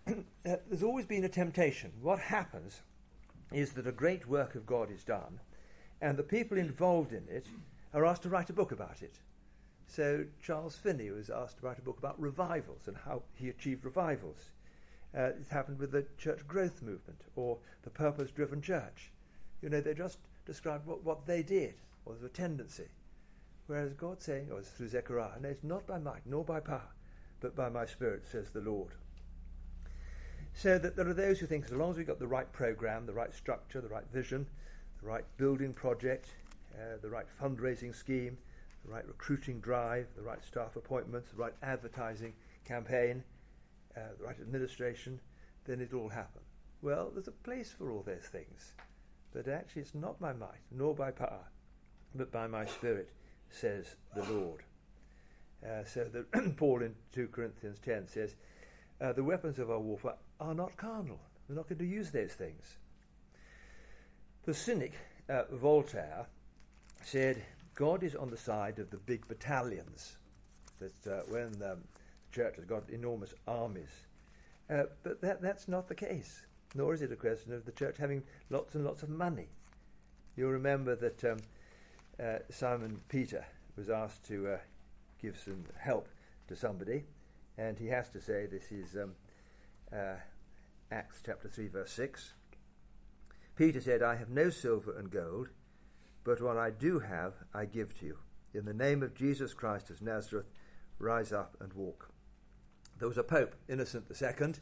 There's 0.44 0.84
always 0.84 1.06
been 1.06 1.24
a 1.24 1.30
temptation. 1.30 1.92
What 2.02 2.20
happens 2.20 2.82
is 3.52 3.72
that 3.74 3.88
a 3.88 3.92
great 3.92 4.28
work 4.28 4.56
of 4.56 4.66
God 4.66 4.92
is 4.92 5.04
done, 5.04 5.40
and 6.02 6.18
the 6.18 6.24
people 6.24 6.58
involved 6.58 7.14
in 7.14 7.28
it 7.30 7.48
are 7.94 8.06
asked 8.06 8.24
to 8.24 8.30
write 8.30 8.50
a 8.50 8.54
book 8.54 8.72
about 8.72 9.02
it. 9.02 9.20
So 9.88 10.26
Charles 10.42 10.76
Finney 10.76 11.10
was 11.10 11.30
asked 11.30 11.58
to 11.60 11.66
write 11.66 11.80
a 11.80 11.84
book 11.84 11.98
about 11.98 12.20
revivals 12.22 12.88
and 12.88 12.96
how 12.96 13.24
he 13.34 13.50
achieved 13.50 13.84
revivals. 13.84 14.52
Uh, 15.18 15.22
it 15.22 15.48
happened 15.50 15.80
with 15.80 15.92
the 15.92 16.06
church 16.20 16.48
growth 16.48 16.84
movement 16.84 17.22
or 17.36 17.58
the 17.82 17.90
purpose 17.90 18.30
driven 18.30 18.62
church. 18.62 19.12
You 19.64 19.70
know, 19.70 19.82
they 19.82 19.96
just 19.96 20.20
described 20.46 20.86
what, 20.86 21.04
what 21.04 21.26
they 21.26 21.42
did, 21.42 21.74
or 22.06 22.16
the 22.22 22.30
tendency. 22.30 22.86
Whereas 23.70 23.94
God 23.94 24.20
saying, 24.20 24.48
or 24.52 24.64
through 24.64 24.88
Zechariah, 24.88 25.40
no, 25.40 25.50
it's 25.50 25.64
not 25.64 25.86
by 25.86 26.00
might 26.00 26.26
nor 26.26 26.44
by 26.44 26.60
power, 26.60 26.90
but 27.40 27.56
by 27.56 27.70
my 27.70 27.86
spirit, 27.86 28.26
says 28.26 28.50
the 28.50 28.62
Lord. 28.62 28.94
So 30.56 30.80
that 30.80 30.96
there 30.96 31.08
are 31.08 31.14
those 31.14 31.38
who 31.38 31.46
think 31.46 31.66
as 31.66 31.72
long 31.72 31.92
as 31.92 31.98
we've 31.98 32.08
got 32.08 32.18
the 32.18 32.26
right 32.26 32.52
program, 32.52 33.06
the 33.06 33.14
right 33.14 33.32
structure, 33.32 33.80
the 33.80 33.88
right 33.88 34.08
vision, 34.12 34.48
the 35.00 35.08
right 35.08 35.24
building 35.38 35.72
project, 35.72 36.30
uh, 36.74 36.98
the 37.00 37.12
right 37.12 37.28
fundraising 37.40 37.96
scheme, 37.96 38.40
the 38.84 38.92
right 38.92 39.08
recruiting 39.08 39.60
drive, 39.60 40.08
the 40.16 40.24
right 40.24 40.44
staff 40.44 40.76
appointments, 40.76 41.30
the 41.30 41.38
right 41.38 41.54
advertising 41.62 42.34
campaign, 42.66 43.24
uh, 43.96 44.00
the 44.18 44.26
right 44.26 44.40
administration, 44.42 45.20
then 45.66 45.80
it'll 45.80 46.00
all 46.00 46.10
happen. 46.10 46.42
Well, 46.82 47.12
there's 47.14 47.28
a 47.28 47.44
place 47.44 47.72
for 47.78 47.92
all 47.92 48.02
those 48.02 48.30
things. 48.32 48.74
But 49.32 49.48
actually, 49.48 49.84
it's 49.84 49.94
not 49.94 50.20
by 50.20 50.34
might, 50.34 50.64
nor 50.72 50.96
by 50.96 51.12
power, 51.12 51.46
but 52.16 52.32
by 52.32 52.48
my 52.48 52.66
Spirit, 52.66 53.12
says 53.50 53.96
the 54.16 54.24
Lord. 54.32 54.64
Uh, 55.64 55.84
so 55.84 56.06
that 56.06 56.56
Paul 56.58 56.82
in 56.82 56.96
2 57.14 57.28
Corinthians 57.28 57.80
10 57.84 58.08
says, 58.08 58.36
uh, 59.02 59.14
The 59.14 59.24
weapons 59.24 59.60
of 59.60 59.70
our 59.70 59.80
warfare 59.80 60.16
are 60.40 60.54
not 60.54 60.78
carnal. 60.78 61.20
We're 61.48 61.56
not 61.56 61.68
going 61.68 61.80
to 61.80 61.86
use 61.86 62.12
those 62.12 62.32
things. 62.34 62.78
The 64.46 64.54
cynic 64.54 64.94
uh, 65.30 65.44
Voltaire 65.52 66.28
said, 67.04 67.44
God 67.76 68.04
is 68.04 68.16
on 68.16 68.30
the 68.30 68.38
side 68.38 68.80
of 68.80 68.90
the 68.90 68.98
big 68.98 69.28
battalions. 69.28 70.18
That 70.80 71.12
uh, 71.12 71.22
when 71.28 71.48
um, 71.48 71.82
the 72.32 72.32
church 72.32 72.56
has 72.56 72.66
got 72.66 72.90
enormous 72.90 73.34
armies. 73.48 74.06
Uh, 74.70 74.84
but 75.04 75.22
that, 75.22 75.42
that's 75.42 75.68
not 75.68 75.88
the 75.88 75.96
case 75.96 76.44
nor 76.76 76.94
is 76.94 77.02
it 77.02 77.12
a 77.12 77.16
question 77.16 77.54
of 77.54 77.66
the 77.66 77.72
church 77.72 77.98
having 77.98 78.24
lots 78.50 78.76
and 78.76 78.86
lots 78.86 79.04
of 79.04 79.10
money. 79.10 79.48
You'll 80.36 80.52
remember 80.52 80.96
that 80.96 81.24
um, 81.24 81.40
uh, 82.22 82.40
Simon 82.50 83.00
Peter 83.08 83.46
was 83.78 83.90
asked 83.90 84.26
to 84.26 84.48
uh, 84.48 84.58
give 85.22 85.38
some 85.38 85.64
help 85.78 86.08
to 86.48 86.56
somebody, 86.56 87.06
and 87.58 87.78
he 87.78 87.88
has 87.88 88.10
to 88.10 88.22
say 88.22 88.46
this 88.46 88.72
is 88.72 88.96
um, 88.96 89.14
uh, 89.94 90.16
Acts 90.92 91.22
chapter 91.26 91.48
3, 91.48 91.68
verse 91.68 91.92
6. 91.92 92.34
Peter 93.56 93.82
said, 93.82 94.02
I 94.02 94.16
have 94.16 94.30
no 94.30 94.50
silver 94.50 94.98
and 94.98 95.12
gold, 95.12 95.50
but 96.24 96.42
what 96.42 96.58
I 96.58 96.72
do 96.72 97.00
have 97.00 97.34
I 97.54 97.66
give 97.66 97.98
to 98.00 98.06
you. 98.06 98.18
In 98.54 98.66
the 98.66 98.74
name 98.74 99.04
of 99.04 99.16
Jesus 99.16 99.54
Christ 99.54 99.90
of 99.90 100.02
Nazareth, 100.02 100.48
rise 100.98 101.32
up 101.32 101.56
and 101.60 101.72
walk. 101.74 102.10
There 102.98 103.08
was 103.08 103.18
a 103.18 103.24
Pope, 103.24 103.56
Innocent 103.70 104.06
II, 104.10 104.54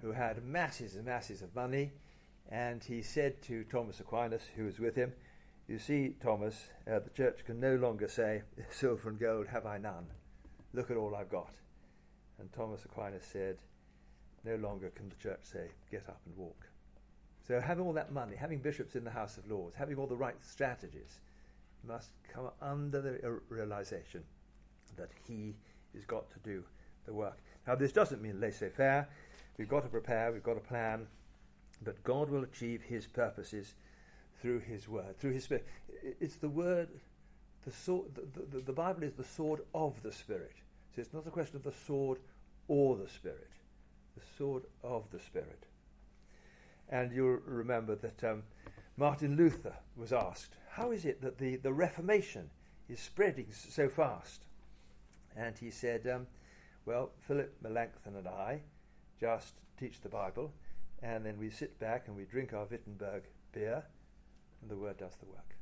who 0.00 0.12
had 0.12 0.44
masses 0.44 0.94
and 0.94 1.04
masses 1.04 1.42
of 1.42 1.54
money, 1.54 1.92
and 2.50 2.82
he 2.82 3.02
said 3.02 3.42
to 3.42 3.64
Thomas 3.64 4.00
Aquinas, 4.00 4.42
who 4.56 4.64
was 4.64 4.78
with 4.78 4.94
him, 4.94 5.12
You 5.68 5.78
see, 5.78 6.14
Thomas, 6.22 6.68
uh, 6.90 6.98
the 7.00 7.10
church 7.10 7.44
can 7.44 7.60
no 7.60 7.76
longer 7.76 8.08
say, 8.08 8.42
Silver 8.70 9.10
and 9.10 9.20
gold 9.20 9.48
have 9.48 9.66
I 9.66 9.76
none. 9.76 10.06
Look 10.72 10.90
at 10.90 10.96
all 10.96 11.14
I've 11.14 11.28
got. 11.28 11.52
And 12.40 12.50
Thomas 12.52 12.86
Aquinas 12.86 13.26
said, 13.30 13.58
No 14.44 14.56
longer 14.56 14.90
can 14.90 15.10
the 15.10 15.16
church 15.16 15.40
say, 15.42 15.68
Get 15.90 16.08
up 16.08 16.20
and 16.24 16.34
walk. 16.36 16.66
So, 17.46 17.60
having 17.60 17.84
all 17.84 17.92
that 17.94 18.12
money, 18.12 18.34
having 18.34 18.60
bishops 18.60 18.94
in 18.94 19.04
the 19.04 19.10
House 19.10 19.36
of 19.36 19.50
Lords, 19.50 19.76
having 19.76 19.98
all 19.98 20.06
the 20.06 20.16
right 20.16 20.36
strategies, 20.42 21.20
must 21.86 22.10
come 22.32 22.50
under 22.62 23.00
the 23.00 23.40
realization 23.50 24.22
that 24.96 25.10
he 25.26 25.54
has 25.94 26.04
got 26.04 26.30
to 26.30 26.38
do 26.40 26.64
the 27.06 27.12
work. 27.12 27.38
Now, 27.66 27.74
this 27.74 27.92
doesn't 27.92 28.22
mean 28.22 28.40
laissez 28.40 28.70
faire. 28.70 29.08
We've 29.58 29.68
got 29.68 29.82
to 29.82 29.88
prepare, 29.88 30.32
we've 30.32 30.42
got 30.42 30.54
to 30.54 30.60
plan, 30.60 31.06
but 31.82 32.02
God 32.04 32.30
will 32.30 32.42
achieve 32.42 32.82
His 32.82 33.06
purposes 33.06 33.74
through 34.40 34.60
His 34.60 34.88
Word, 34.88 35.18
through 35.18 35.32
His 35.32 35.44
Spirit. 35.44 35.66
It's 36.20 36.36
the 36.36 36.48
Word, 36.48 36.88
the 37.64 37.72
sword. 37.72 38.14
The, 38.14 38.58
the, 38.58 38.62
the 38.62 38.72
Bible 38.72 39.02
is 39.02 39.14
the 39.14 39.24
sword 39.24 39.60
of 39.74 40.02
the 40.02 40.12
Spirit. 40.12 40.56
So 40.94 41.02
it's 41.02 41.12
not 41.12 41.26
a 41.26 41.30
question 41.30 41.56
of 41.56 41.64
the 41.64 41.72
sword 41.86 42.18
or 42.68 42.96
the 42.96 43.08
Spirit, 43.08 43.50
the 44.16 44.24
sword 44.36 44.64
of 44.82 45.10
the 45.10 45.18
Spirit. 45.18 45.64
And 46.88 47.12
you'll 47.12 47.40
remember 47.44 47.94
that 47.96 48.24
um, 48.24 48.42
Martin 48.96 49.36
Luther 49.36 49.74
was 49.96 50.12
asked, 50.12 50.56
How 50.70 50.90
is 50.90 51.04
it 51.04 51.22
that 51.22 51.38
the, 51.38 51.56
the 51.56 51.72
Reformation 51.72 52.50
is 52.88 53.00
spreading 53.00 53.46
so 53.52 53.88
fast? 53.88 54.44
And 55.36 55.56
he 55.58 55.70
said, 55.70 56.06
um, 56.06 56.26
Well, 56.86 57.10
Philip 57.20 57.54
Melanchthon 57.62 58.16
and 58.16 58.26
I 58.26 58.62
just 59.20 59.54
teach 59.78 60.00
the 60.00 60.08
Bible, 60.08 60.52
and 61.02 61.24
then 61.24 61.38
we 61.38 61.50
sit 61.50 61.78
back 61.78 62.08
and 62.08 62.16
we 62.16 62.24
drink 62.24 62.52
our 62.52 62.64
Wittenberg 62.64 63.22
beer, 63.52 63.84
and 64.60 64.70
the 64.70 64.76
Word 64.76 64.98
does 64.98 65.16
the 65.16 65.26
work. 65.26 65.56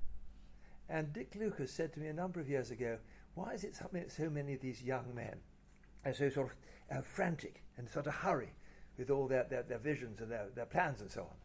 And 0.88 1.12
Dick 1.12 1.34
Lucas 1.38 1.72
said 1.72 1.92
to 1.94 2.00
me 2.00 2.08
a 2.08 2.12
number 2.12 2.40
of 2.40 2.48
years 2.48 2.70
ago, 2.70 2.98
why 3.34 3.52
is 3.52 3.64
it 3.64 3.74
something 3.74 4.02
that 4.02 4.12
so 4.12 4.30
many 4.30 4.54
of 4.54 4.60
these 4.60 4.82
young 4.82 5.14
men 5.14 5.36
are 6.04 6.14
so 6.14 6.28
sort 6.30 6.52
of 6.90 6.98
uh, 6.98 7.02
frantic 7.02 7.62
and 7.76 7.88
sort 7.88 8.06
of 8.06 8.14
hurry 8.14 8.52
with 8.96 9.10
all 9.10 9.26
their, 9.26 9.44
their, 9.44 9.62
their 9.62 9.78
visions 9.78 10.20
and 10.20 10.30
their, 10.30 10.46
their 10.54 10.66
plans 10.66 11.00
and 11.00 11.10
so 11.10 11.22
on? 11.22 11.36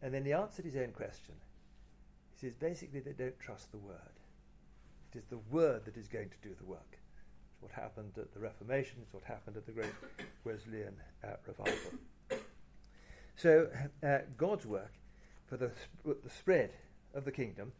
And 0.00 0.14
then 0.14 0.24
he 0.24 0.32
answered 0.32 0.64
his 0.64 0.76
own 0.76 0.92
question. 0.92 1.34
He 2.34 2.46
says, 2.46 2.54
basically, 2.54 3.00
they 3.00 3.12
don't 3.12 3.38
trust 3.40 3.72
the 3.72 3.78
Word. 3.78 3.98
It 5.12 5.18
is 5.18 5.24
the 5.26 5.40
Word 5.50 5.84
that 5.86 5.96
is 5.96 6.06
going 6.06 6.30
to 6.30 6.48
do 6.48 6.54
the 6.54 6.64
work. 6.64 6.98
It's 7.52 7.60
what 7.60 7.72
happened 7.72 8.12
at 8.16 8.32
the 8.32 8.38
Reformation, 8.38 8.98
it's 9.02 9.12
what 9.12 9.24
happened 9.24 9.56
at 9.56 9.66
the 9.66 9.72
Great 9.72 9.94
Wesleyan 10.44 10.94
uh, 11.24 11.30
Revival. 11.46 11.98
So, 13.34 13.68
uh, 14.02 14.18
God's 14.36 14.66
work 14.66 14.92
for 15.48 15.56
the, 15.56 15.70
the 16.04 16.30
spread 16.30 16.70
of 17.14 17.24
the 17.24 17.32
kingdom 17.32 17.72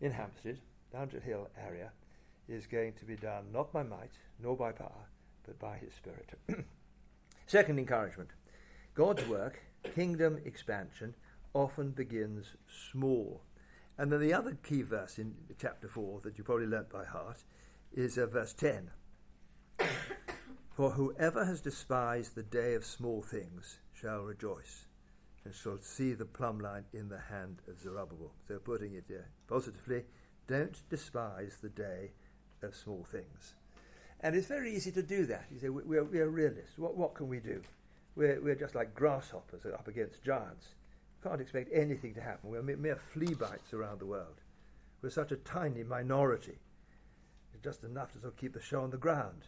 in 0.00 0.12
Hampstead, 0.12 0.58
Downshire 0.92 1.22
Hill 1.22 1.48
area, 1.64 1.92
is 2.48 2.66
going 2.66 2.92
to 2.94 3.04
be 3.04 3.16
done 3.16 3.44
not 3.52 3.72
by 3.72 3.82
might 3.82 4.12
nor 4.42 4.56
by 4.56 4.72
power, 4.72 5.08
but 5.46 5.58
by 5.58 5.76
His 5.76 5.94
Spirit. 5.94 6.30
Second 7.46 7.78
encouragement 7.78 8.30
God's 8.94 9.26
work, 9.26 9.62
kingdom 9.94 10.38
expansion, 10.44 11.14
often 11.52 11.90
begins 11.90 12.54
small. 12.90 13.42
And 13.96 14.10
then 14.10 14.20
the 14.20 14.34
other 14.34 14.56
key 14.62 14.82
verse 14.82 15.18
in 15.18 15.34
chapter 15.58 15.88
4 15.88 16.20
that 16.24 16.36
you 16.36 16.44
probably 16.44 16.66
learnt 16.66 16.90
by 16.90 17.04
heart 17.04 17.44
is 17.92 18.18
uh, 18.18 18.26
verse 18.26 18.52
10. 18.52 18.90
For 20.76 20.90
whoever 20.90 21.44
has 21.44 21.60
despised 21.60 22.34
the 22.34 22.42
day 22.42 22.74
of 22.74 22.84
small 22.84 23.22
things 23.22 23.78
shall 23.92 24.22
rejoice 24.22 24.86
and 25.44 25.54
shall 25.54 25.78
see 25.80 26.14
the 26.14 26.24
plumb 26.24 26.58
line 26.58 26.84
in 26.92 27.08
the 27.08 27.18
hand 27.18 27.60
of 27.68 27.78
Zerubbabel. 27.80 28.32
So, 28.48 28.58
putting 28.58 28.94
it 28.94 29.04
uh, 29.10 29.22
positively, 29.46 30.04
don't 30.46 30.76
despise 30.88 31.58
the 31.60 31.68
day 31.68 32.12
of 32.62 32.74
small 32.74 33.04
things. 33.10 33.54
And 34.20 34.34
it's 34.34 34.46
very 34.46 34.74
easy 34.74 34.90
to 34.92 35.02
do 35.02 35.26
that. 35.26 35.44
You 35.52 35.58
say, 35.58 35.68
we're, 35.68 36.04
we're 36.04 36.28
realists. 36.28 36.78
What, 36.78 36.96
what 36.96 37.14
can 37.14 37.28
we 37.28 37.40
do? 37.40 37.60
We're, 38.16 38.40
we're 38.40 38.54
just 38.54 38.74
like 38.74 38.94
grasshoppers 38.94 39.66
up 39.66 39.88
against 39.88 40.22
giants. 40.22 40.68
Can't 41.22 41.40
expect 41.40 41.70
anything 41.72 42.14
to 42.14 42.20
happen. 42.20 42.50
We're 42.50 42.62
mere, 42.62 42.76
mere 42.76 42.96
flea 42.96 43.34
bites 43.34 43.74
around 43.74 44.00
the 44.00 44.06
world. 44.06 44.40
We're 45.02 45.10
such 45.10 45.32
a 45.32 45.36
tiny 45.36 45.82
minority. 45.82 46.58
It's 47.52 47.62
just 47.62 47.84
enough 47.84 48.12
to 48.12 48.20
sort 48.20 48.32
of 48.32 48.38
keep 48.38 48.54
the 48.54 48.62
show 48.62 48.82
on 48.82 48.90
the 48.90 48.96
ground. 48.96 49.42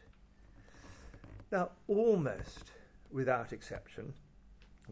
Now, 1.51 1.71
almost 1.89 2.73
without 3.11 3.53
exception, 3.53 4.13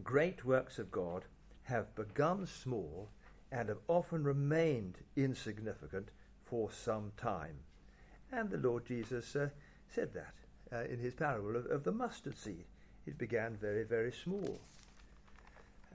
great 0.03 0.45
works 0.45 0.79
of 0.79 0.91
God 0.91 1.25
have 1.63 1.95
begun 1.95 2.45
small 2.45 3.09
and 3.51 3.69
have 3.69 3.79
often 3.87 4.23
remained 4.23 4.97
insignificant 5.15 6.09
for 6.43 6.69
some 6.71 7.11
time. 7.17 7.55
And 8.31 8.49
the 8.49 8.57
Lord 8.57 8.85
Jesus 8.85 9.35
uh, 9.35 9.49
said 9.87 10.13
that 10.13 10.33
uh, 10.73 10.83
in 10.85 10.99
his 10.99 11.13
parable 11.13 11.55
of, 11.55 11.65
of, 11.67 11.83
the 11.83 11.91
mustard 11.91 12.35
seed. 12.35 12.65
It 13.05 13.17
began 13.17 13.55
very, 13.55 13.83
very 13.83 14.11
small. 14.11 14.59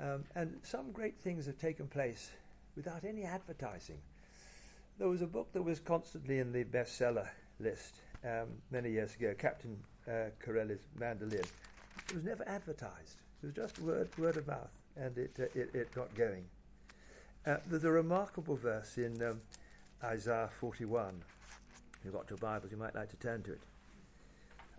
Um, 0.00 0.24
and 0.34 0.58
some 0.62 0.92
great 0.92 1.18
things 1.18 1.46
have 1.46 1.58
taken 1.58 1.86
place 1.86 2.30
without 2.76 3.04
any 3.04 3.24
advertising. 3.24 3.98
There 4.98 5.08
was 5.08 5.22
a 5.22 5.26
book 5.26 5.52
that 5.52 5.62
was 5.62 5.80
constantly 5.80 6.38
in 6.38 6.52
the 6.52 6.64
bestseller 6.64 7.28
list 7.58 7.96
um, 8.24 8.48
many 8.70 8.90
years 8.90 9.14
ago, 9.14 9.34
Captain 9.36 9.76
uh, 10.08 10.30
Corelli's 10.44 10.86
mandolin. 10.98 11.44
It 12.08 12.14
was 12.14 12.24
never 12.24 12.48
advertised. 12.48 13.16
It 13.42 13.46
was 13.46 13.54
just 13.54 13.78
word 13.80 14.08
word 14.18 14.36
of 14.36 14.46
mouth, 14.46 14.70
and 14.96 15.16
it 15.16 15.36
uh, 15.38 15.44
it, 15.58 15.74
it, 15.74 15.94
got 15.94 16.14
going. 16.14 16.44
Uh, 17.46 17.56
there's 17.66 17.84
a 17.84 17.90
remarkable 17.90 18.56
verse 18.56 18.98
in 18.98 19.22
um, 19.22 19.40
Isaiah 20.04 20.50
41. 20.60 21.22
If 21.98 22.04
you've 22.04 22.12
got 22.12 22.28
your 22.28 22.38
Bibles, 22.38 22.70
you 22.70 22.76
might 22.76 22.94
like 22.94 23.08
to 23.10 23.16
turn 23.16 23.42
to 23.44 23.52
it. 23.52 23.60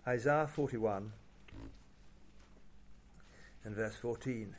Isaiah 0.06 0.48
41 0.52 1.12
and 3.64 3.74
verse 3.74 3.96
14. 3.96 4.54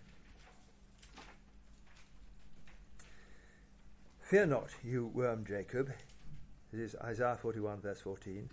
Fear 4.21 4.45
not, 4.47 4.69
you 4.83 5.07
worm 5.13 5.45
Jacob. 5.45 5.91
This 6.71 6.93
is 6.93 6.95
Isaiah 7.03 7.37
41, 7.41 7.81
verse 7.81 7.99
14. 8.01 8.49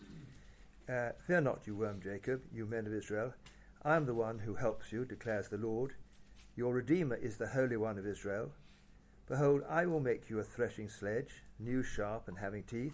Uh, 0.89 1.11
Fear 1.27 1.41
not, 1.41 1.61
you 1.67 1.75
worm 1.75 2.01
Jacob, 2.03 2.43
you 2.53 2.67
men 2.67 2.87
of 2.87 2.93
Israel. 2.93 3.33
I 3.83 3.97
am 3.97 4.05
the 4.05 4.15
one 4.15 4.41
who 4.41 4.55
helps 4.55 4.93
you, 4.93 5.07
declares 5.07 5.49
the 5.49 5.57
Lord. 5.57 5.95
Your 6.55 6.75
Redeemer 6.75 7.17
is 7.17 7.39
the 7.39 7.47
Holy 7.47 7.79
One 7.79 7.97
of 7.97 8.07
Israel. 8.07 8.53
Behold, 9.27 9.63
I 9.69 9.87
will 9.87 10.01
make 10.01 10.29
you 10.29 10.39
a 10.39 10.45
threshing 10.45 10.89
sledge, 10.89 11.43
new, 11.59 11.83
sharp, 11.83 12.29
and 12.29 12.37
having 12.37 12.65
teeth. 12.65 12.93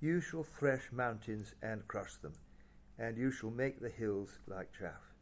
You 0.00 0.20
shall 0.20 0.44
thresh 0.44 0.90
mountains 0.90 1.54
and 1.62 1.86
crush 1.86 2.14
them, 2.16 2.32
and 2.98 3.18
you 3.18 3.30
shall 3.30 3.50
make 3.50 3.80
the 3.80 3.90
hills 3.90 4.38
like 4.46 4.72
chaff. 4.72 5.12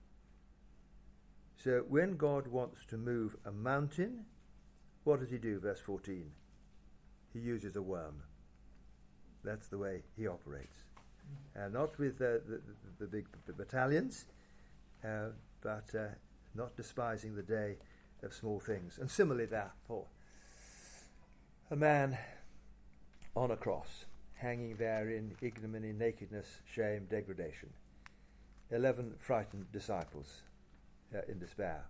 So, 1.57 1.85
when 1.89 2.17
God 2.17 2.47
wants 2.47 2.85
to 2.87 2.97
move 2.97 3.37
a 3.45 3.51
mountain, 3.51 4.27
what 5.03 5.21
does 5.21 5.31
he 5.31 5.39
do? 5.39 5.59
Verse 5.59 5.81
14. 5.81 6.31
He 7.33 7.39
uses 7.41 7.75
a 7.75 7.83
worm. 7.83 8.23
That's 9.43 9.69
the 9.69 9.79
way 9.79 10.03
he 10.17 10.29
operates. 10.29 10.85
And 11.55 11.73
not 11.73 11.99
with 11.99 12.19
the, 12.19 12.43
the, 12.47 12.61
the, 12.99 13.07
big 13.07 13.27
battalions, 13.57 14.27
uh, 15.05 15.29
but 15.61 15.95
uh, 15.95 16.07
not 16.55 16.77
despising 16.77 17.35
the 17.35 17.43
day 17.43 17.77
of 18.23 18.33
small 18.33 18.61
things. 18.61 18.99
And 18.99 19.11
similarly, 19.11 19.47
therefore, 19.47 20.07
a 21.71 21.77
man 21.77 22.19
on 23.37 23.51
a 23.51 23.57
cross, 23.57 24.07
hanging 24.35 24.77
there 24.77 25.11
in 25.11 25.33
ignominy, 25.41 25.93
nakedness, 25.93 26.47
shame, 26.73 27.07
degradation. 27.11 27.71
Eleven 28.71 29.15
frightened 29.19 29.71
disciples 29.73 30.43
uh, 31.15 31.21
in 31.29 31.39
despair. 31.39 31.85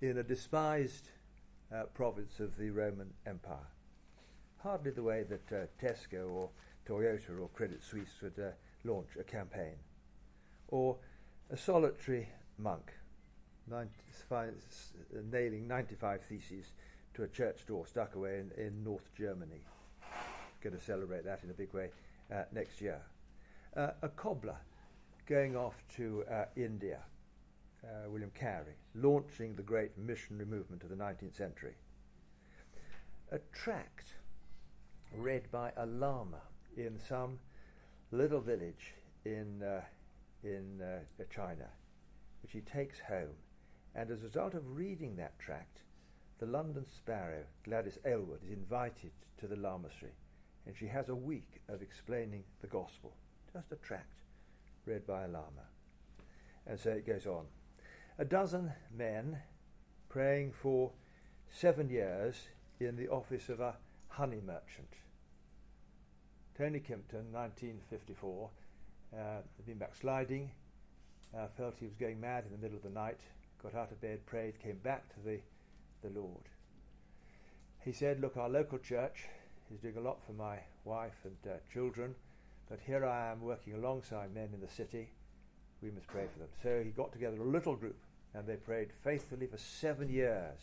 In 0.00 0.18
a 0.18 0.22
despised 0.22 1.08
uh, 1.74 1.84
province 1.94 2.40
of 2.40 2.56
the 2.56 2.70
Roman 2.70 3.10
Empire. 3.26 3.70
Hardly 4.58 4.90
the 4.90 5.02
way 5.02 5.24
that 5.24 5.52
uh, 5.52 5.66
Tesco 5.82 6.30
or 6.30 6.50
Toyota 6.88 7.40
or 7.40 7.48
Credit 7.48 7.82
Suisse 7.82 8.22
would 8.22 8.38
uh, 8.38 8.50
launch 8.84 9.08
a 9.18 9.24
campaign. 9.24 9.76
Or 10.68 10.96
a 11.50 11.56
solitary 11.56 12.28
monk 12.58 12.92
95, 13.70 14.54
nailing 15.30 15.66
95 15.66 16.22
theses 16.22 16.72
to 17.14 17.22
a 17.22 17.28
church 17.28 17.66
door 17.66 17.86
stuck 17.86 18.14
away 18.14 18.40
in, 18.40 18.50
in 18.62 18.84
North 18.84 19.08
Germany. 19.16 19.62
Going 20.62 20.76
to 20.76 20.82
celebrate 20.82 21.24
that 21.24 21.40
in 21.44 21.50
a 21.50 21.54
big 21.54 21.72
way 21.72 21.90
uh, 22.32 22.42
next 22.52 22.80
year. 22.80 23.00
Uh, 23.76 23.90
a 24.02 24.08
cobbler 24.08 24.56
going 25.26 25.56
off 25.56 25.74
to 25.96 26.24
uh, 26.30 26.44
India, 26.56 27.00
uh, 27.84 28.10
William 28.10 28.30
Carey, 28.34 28.76
launching 28.94 29.54
the 29.54 29.62
great 29.62 29.96
missionary 29.96 30.46
movement 30.46 30.82
of 30.82 30.90
the 30.90 30.96
19th 30.96 31.36
century. 31.36 31.74
A 33.32 33.38
tract 33.52 34.14
read 35.16 35.50
by 35.50 35.72
a 35.76 35.86
lama 35.86 36.40
in 36.76 36.98
some 37.08 37.38
little 38.10 38.40
village 38.40 38.94
in, 39.24 39.62
uh, 39.62 39.80
in 40.44 40.80
uh, 40.82 41.24
China, 41.30 41.68
which 42.42 42.52
he 42.52 42.60
takes 42.60 43.00
home. 43.00 43.36
And 43.94 44.10
as 44.10 44.20
a 44.20 44.24
result 44.24 44.54
of 44.54 44.76
reading 44.76 45.16
that 45.16 45.38
tract, 45.38 45.78
the 46.38 46.46
London 46.46 46.84
Sparrow, 46.84 47.44
Gladys 47.64 47.98
Aylward, 48.04 48.40
is 48.44 48.50
invited 48.50 49.12
to 49.38 49.46
the 49.46 49.56
lamasery, 49.56 50.12
and 50.66 50.76
she 50.76 50.86
has 50.86 51.08
a 51.08 51.14
week 51.14 51.60
of 51.68 51.82
explaining 51.82 52.44
the 52.60 52.66
gospel. 52.66 53.14
Just 53.52 53.72
a 53.72 53.76
tract 53.76 54.20
read 54.86 55.06
by 55.06 55.24
a 55.24 55.28
lama. 55.28 55.68
And 56.66 56.78
so 56.78 56.90
it 56.90 57.06
goes 57.06 57.26
on. 57.26 57.46
A 58.18 58.24
dozen 58.24 58.72
men 58.96 59.38
praying 60.08 60.52
for 60.52 60.92
seven 61.50 61.88
years 61.88 62.48
in 62.80 62.96
the 62.96 63.08
office 63.08 63.48
of 63.48 63.60
a 63.60 63.76
honey 64.08 64.40
merchant. 64.44 64.88
Tony 66.56 66.78
Kimpton, 66.78 67.32
1954, 67.32 68.48
uh, 68.48 68.63
had 69.16 69.66
been 69.66 69.78
backsliding, 69.78 70.50
uh, 71.36 71.46
felt 71.56 71.74
he 71.78 71.86
was 71.86 71.94
going 71.94 72.20
mad 72.20 72.44
in 72.44 72.52
the 72.52 72.58
middle 72.58 72.76
of 72.76 72.82
the 72.82 72.90
night, 72.90 73.20
got 73.62 73.74
out 73.74 73.90
of 73.90 74.00
bed, 74.00 74.24
prayed, 74.26 74.60
came 74.62 74.78
back 74.82 75.08
to 75.14 75.20
the, 75.24 75.40
the 76.02 76.18
Lord. 76.18 76.48
He 77.84 77.92
said, 77.92 78.20
Look, 78.20 78.36
our 78.36 78.48
local 78.48 78.78
church 78.78 79.24
is 79.72 79.80
doing 79.80 79.96
a 79.96 80.00
lot 80.00 80.18
for 80.26 80.32
my 80.32 80.58
wife 80.84 81.24
and 81.24 81.36
uh, 81.52 81.56
children, 81.72 82.14
but 82.68 82.80
here 82.86 83.04
I 83.04 83.30
am 83.30 83.42
working 83.42 83.74
alongside 83.74 84.34
men 84.34 84.50
in 84.54 84.60
the 84.60 84.68
city. 84.68 85.08
We 85.82 85.90
must 85.90 86.06
pray 86.06 86.26
for 86.32 86.38
them. 86.38 86.48
So 86.62 86.82
he 86.82 86.90
got 86.90 87.12
together 87.12 87.36
a 87.40 87.44
little 87.44 87.76
group 87.76 87.98
and 88.32 88.46
they 88.46 88.56
prayed 88.56 88.88
faithfully 89.02 89.46
for 89.46 89.58
seven 89.58 90.08
years. 90.08 90.60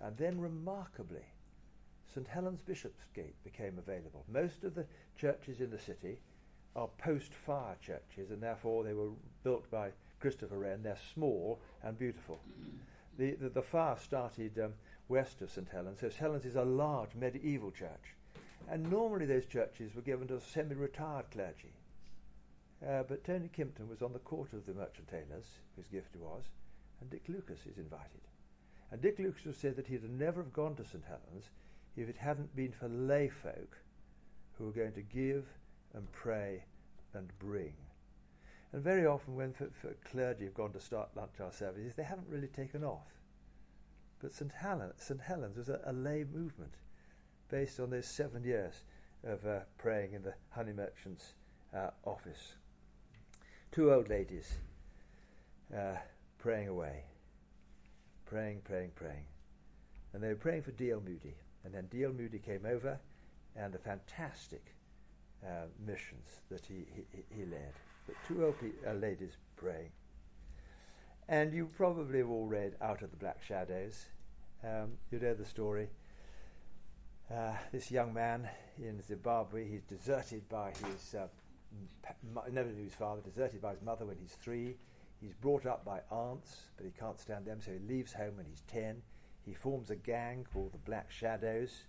And 0.00 0.16
then, 0.16 0.40
remarkably, 0.40 1.24
St. 2.12 2.26
Helens 2.26 2.62
Bishopsgate 2.62 3.42
became 3.44 3.78
available. 3.78 4.24
Most 4.32 4.64
of 4.64 4.74
the 4.74 4.86
churches 5.18 5.60
in 5.60 5.70
the 5.70 5.78
city 5.78 6.18
are 6.76 6.88
post 6.98 7.32
fire 7.32 7.76
churches, 7.80 8.30
and 8.30 8.42
therefore 8.42 8.84
they 8.84 8.92
were 8.92 9.10
built 9.42 9.68
by 9.70 9.90
Christopher 10.20 10.58
Wren. 10.58 10.82
They're 10.82 10.98
small 11.14 11.58
and 11.82 11.98
beautiful. 11.98 12.38
The, 13.18 13.32
the, 13.32 13.48
the 13.48 13.62
fire 13.62 13.96
started 13.98 14.58
um, 14.62 14.74
west 15.08 15.40
of 15.40 15.50
St. 15.50 15.68
Helens, 15.68 16.00
so 16.00 16.08
St. 16.08 16.20
Helens 16.20 16.44
is 16.44 16.56
a 16.56 16.64
large 16.64 17.14
medieval 17.14 17.70
church. 17.70 18.14
And 18.68 18.90
normally 18.90 19.26
those 19.26 19.46
churches 19.46 19.94
were 19.94 20.02
given 20.02 20.28
to 20.28 20.40
semi 20.40 20.74
retired 20.74 21.30
clergy. 21.30 21.72
Uh, 22.86 23.04
but 23.08 23.24
Tony 23.24 23.48
Kimpton 23.56 23.88
was 23.88 24.02
on 24.02 24.12
the 24.12 24.18
court 24.18 24.52
of 24.52 24.66
the 24.66 24.74
merchant 24.74 25.08
tailors, 25.08 25.46
whose 25.76 25.86
gift 25.86 26.14
it 26.14 26.20
was, 26.20 26.44
and 27.00 27.08
Dick 27.08 27.24
Lucas 27.28 27.60
is 27.60 27.78
invited. 27.78 28.20
And 28.90 29.00
Dick 29.00 29.18
Lucas 29.18 29.44
has 29.44 29.56
said 29.56 29.76
that 29.76 29.86
he'd 29.86 30.08
never 30.10 30.42
have 30.42 30.52
gone 30.52 30.74
to 30.76 30.84
St. 30.84 31.04
Helens 31.04 31.50
if 31.96 32.08
it 32.08 32.16
hadn't 32.18 32.54
been 32.54 32.72
for 32.72 32.88
lay 32.88 33.28
folk 33.28 33.78
who 34.58 34.64
were 34.66 34.72
going 34.72 34.92
to 34.92 35.02
give 35.02 35.46
and 35.96 36.10
pray 36.12 36.62
and 37.14 37.32
bring. 37.38 37.72
And 38.72 38.82
very 38.82 39.06
often, 39.06 39.34
when 39.34 39.52
for, 39.52 39.70
for 39.80 39.94
clergy 40.10 40.44
have 40.44 40.54
gone 40.54 40.72
to 40.72 40.80
start 40.80 41.08
lunch 41.16 41.40
hour 41.40 41.50
services, 41.50 41.94
they 41.94 42.02
haven't 42.02 42.28
really 42.28 42.48
taken 42.48 42.84
off. 42.84 43.08
But 44.20 44.34
St. 44.34 44.52
Helen, 44.52 44.92
St. 44.98 45.20
Helens 45.20 45.56
was 45.56 45.68
a, 45.68 45.80
a, 45.84 45.92
lay 45.92 46.24
movement 46.24 46.74
based 47.48 47.80
on 47.80 47.90
those 47.90 48.06
seven 48.06 48.44
years 48.44 48.82
of 49.24 49.44
uh, 49.46 49.60
praying 49.78 50.12
in 50.12 50.22
the 50.22 50.34
honey 50.50 50.72
merchant's 50.72 51.32
uh, 51.74 51.90
office. 52.04 52.54
Two 53.72 53.92
old 53.92 54.08
ladies 54.08 54.58
uh, 55.74 55.96
praying 56.38 56.68
away, 56.68 57.04
praying, 58.26 58.60
praying, 58.64 58.90
praying. 58.94 59.24
And 60.12 60.22
they 60.22 60.28
were 60.28 60.34
praying 60.34 60.62
for 60.62 60.72
D.L. 60.72 61.02
Moody. 61.04 61.34
And 61.64 61.74
then 61.74 61.86
D.L. 61.90 62.12
Moody 62.12 62.38
came 62.38 62.64
over, 62.64 62.98
and 63.56 63.74
a 63.74 63.78
fantastic 63.78 64.75
uh, 65.44 65.66
missions 65.84 66.42
that 66.50 66.64
he, 66.66 66.86
he, 66.94 67.22
he 67.30 67.44
led. 67.44 67.72
But 68.06 68.16
two 68.26 68.54
pe- 68.60 68.88
uh, 68.88 68.94
ladies 68.94 69.36
praying. 69.56 69.90
And 71.28 71.52
you 71.52 71.68
probably 71.76 72.18
have 72.18 72.30
all 72.30 72.46
read 72.46 72.76
Out 72.80 73.02
of 73.02 73.10
the 73.10 73.16
Black 73.16 73.42
Shadows. 73.42 74.06
Um, 74.62 74.92
you 75.10 75.18
know 75.18 75.34
the 75.34 75.44
story. 75.44 75.88
Uh, 77.32 77.54
this 77.72 77.90
young 77.90 78.14
man 78.14 78.48
in 78.78 79.02
Zimbabwe, 79.02 79.68
he's 79.68 79.82
deserted 79.82 80.48
by 80.48 80.70
his, 80.70 81.14
uh, 81.14 81.26
never 82.52 82.70
knew 82.70 82.84
his 82.84 82.94
father, 82.94 83.20
deserted 83.22 83.60
by 83.60 83.72
his 83.72 83.82
mother 83.82 84.06
when 84.06 84.16
he's 84.20 84.34
three. 84.34 84.76
He's 85.20 85.34
brought 85.34 85.66
up 85.66 85.84
by 85.84 86.00
aunts, 86.10 86.60
but 86.76 86.86
he 86.86 86.92
can't 86.92 87.18
stand 87.18 87.46
them, 87.46 87.58
so 87.60 87.72
he 87.72 87.78
leaves 87.92 88.12
home 88.12 88.36
when 88.36 88.46
he's 88.46 88.62
ten. 88.68 89.02
He 89.44 89.54
forms 89.54 89.90
a 89.90 89.96
gang 89.96 90.46
called 90.52 90.72
the 90.72 90.78
Black 90.78 91.10
Shadows. 91.10 91.86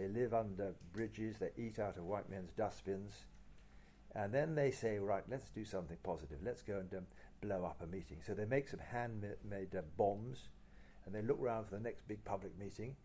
They 0.00 0.08
live 0.08 0.32
under 0.32 0.72
bridges, 0.94 1.36
they 1.36 1.50
eat 1.58 1.78
out 1.78 1.98
of 1.98 2.04
white 2.04 2.30
men's 2.30 2.52
dustbins. 2.52 3.26
And 4.14 4.32
then 4.32 4.54
they 4.54 4.70
say, 4.70 4.98
right, 4.98 5.22
let's 5.28 5.50
do 5.50 5.62
something 5.62 5.98
positive. 6.02 6.38
Let's 6.42 6.62
go 6.62 6.78
and 6.78 6.94
um, 6.94 7.06
blow 7.42 7.66
up 7.66 7.82
a 7.82 7.86
meeting. 7.86 8.16
So 8.26 8.32
they 8.32 8.46
make 8.46 8.66
some 8.66 8.80
handmade 8.80 9.76
uh, 9.76 9.82
bombs 9.98 10.48
and 11.04 11.14
they 11.14 11.20
look 11.20 11.38
around 11.38 11.66
for 11.66 11.76
the 11.76 11.82
next 11.82 12.08
big 12.08 12.24
public 12.24 12.58
meeting. 12.58 12.96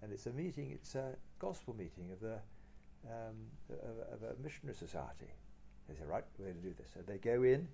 And 0.00 0.12
it's 0.12 0.26
a 0.26 0.32
meeting, 0.32 0.70
it's 0.70 0.94
a 0.94 1.16
gospel 1.40 1.74
meeting 1.74 2.12
of, 2.12 2.20
the, 2.20 2.38
um, 3.10 3.50
of, 3.68 4.22
of 4.22 4.30
a 4.30 4.40
missionary 4.40 4.76
society. 4.76 5.32
They 5.88 5.96
say, 5.96 6.04
right, 6.06 6.24
we're 6.38 6.52
going 6.52 6.62
to 6.62 6.68
do 6.68 6.74
this. 6.78 6.90
So 6.94 7.00
they 7.04 7.18
go 7.18 7.42
in, 7.42 7.66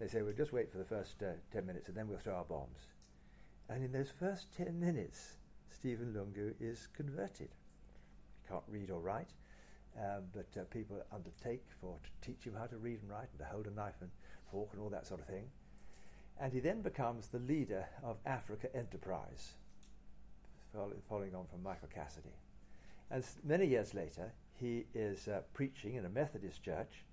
they 0.00 0.08
say, 0.08 0.22
we'll 0.22 0.32
just 0.32 0.54
wait 0.54 0.72
for 0.72 0.78
the 0.78 0.86
first 0.86 1.22
uh, 1.22 1.32
10 1.52 1.66
minutes 1.66 1.88
and 1.88 1.96
then 1.96 2.08
we'll 2.08 2.18
throw 2.18 2.36
our 2.36 2.44
bombs. 2.44 2.88
And 3.68 3.84
in 3.84 3.92
those 3.92 4.12
first 4.18 4.46
10 4.56 4.80
minutes, 4.80 5.34
Stephen 5.68 6.14
Lungu 6.16 6.54
is 6.58 6.88
converted. 6.96 7.50
Can't 8.48 8.62
read 8.68 8.90
or 8.90 9.00
write, 9.00 9.30
um, 9.98 10.22
but 10.32 10.46
uh, 10.60 10.64
people 10.64 10.96
undertake 11.12 11.64
for 11.80 11.96
to 12.02 12.26
teach 12.26 12.44
him 12.44 12.54
how 12.58 12.66
to 12.66 12.76
read 12.76 13.00
and 13.02 13.10
write 13.10 13.28
and 13.30 13.38
to 13.38 13.44
hold 13.44 13.66
a 13.66 13.70
knife 13.70 14.00
and 14.00 14.10
fork 14.50 14.68
and 14.72 14.82
all 14.82 14.90
that 14.90 15.06
sort 15.06 15.20
of 15.20 15.26
thing. 15.26 15.44
And 16.40 16.52
he 16.52 16.60
then 16.60 16.82
becomes 16.82 17.28
the 17.28 17.38
leader 17.38 17.86
of 18.02 18.16
Africa 18.26 18.74
Enterprise, 18.74 19.52
following 21.08 21.34
on 21.34 21.46
from 21.46 21.62
Michael 21.62 21.88
Cassidy. 21.94 22.34
And 23.10 23.24
many 23.44 23.66
years 23.66 23.94
later, 23.94 24.32
he 24.54 24.86
is 24.94 25.28
uh, 25.28 25.40
preaching 25.52 25.94
in 25.94 26.04
a 26.04 26.08
Methodist 26.08 26.62
church, 26.62 27.04